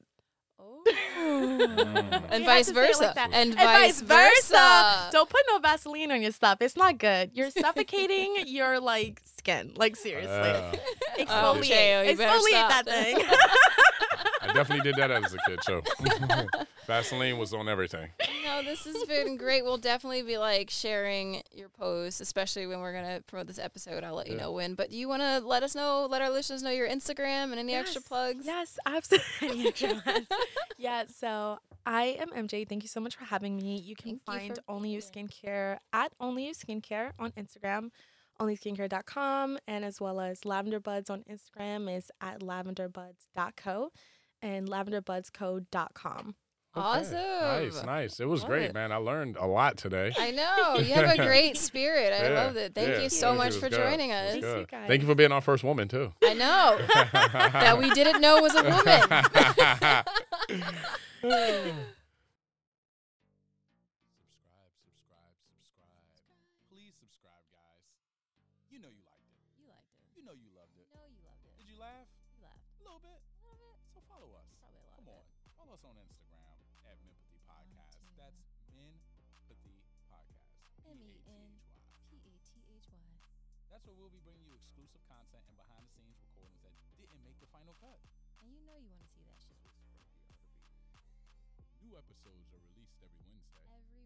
[0.60, 0.84] Oh.
[2.32, 3.04] and vice have to say it versa.
[3.04, 3.30] like that.
[3.34, 5.10] and, And vice versa.
[5.12, 6.62] Don't put no Vaseline on your stuff.
[6.62, 7.32] It's not good.
[7.34, 9.74] You're suffocating your like skin.
[9.76, 10.34] Like seriously.
[10.34, 10.72] Yeah.
[11.20, 11.64] Oh, Exfoliate.
[11.64, 13.18] Cheo, you better Exfoliate that thing.
[14.50, 15.82] I definitely did that as a kid too.
[16.88, 18.10] Vaseline was on everything.
[18.44, 19.64] No, this has been great.
[19.64, 24.04] We'll definitely be like sharing your posts, especially when we're gonna promote this episode.
[24.04, 24.74] I'll let you know when.
[24.74, 27.60] But do you want to let us know, let our listeners know your Instagram and
[27.60, 28.46] any extra plugs?
[28.46, 29.72] Yes, absolutely.
[30.78, 32.68] yeah, so I am MJ.
[32.68, 33.78] Thank you so much for having me.
[33.78, 37.92] You can Thank find for Only You Skincare at Only You Skincare on Instagram,
[38.42, 43.92] onlyskincare.com, and as well as Lavender Buds on Instagram is at lavenderbuds.co
[44.42, 46.36] and lavenderbudsco.com.
[46.76, 47.14] Awesome.
[47.16, 48.20] Nice, nice.
[48.20, 48.74] It was Love great, it.
[48.76, 48.92] man.
[48.92, 50.14] I learned a lot today.
[50.18, 50.30] I
[50.76, 50.76] know.
[50.80, 52.14] You have a great spirit.
[52.14, 52.76] I Yeah, loved it.
[52.76, 53.80] Thank yeah, you so it much was for good.
[53.80, 54.34] joining us.
[54.34, 54.88] Thanks, you guys.
[54.88, 56.14] Thank you for being our first woman too.
[56.24, 58.64] I know that we didn't know was a
[61.24, 61.86] woman.
[87.80, 88.12] What's?
[88.44, 89.60] And you know you want to see that shit.
[91.84, 93.66] New episodes are released every Wednesday.
[93.72, 93.99] Every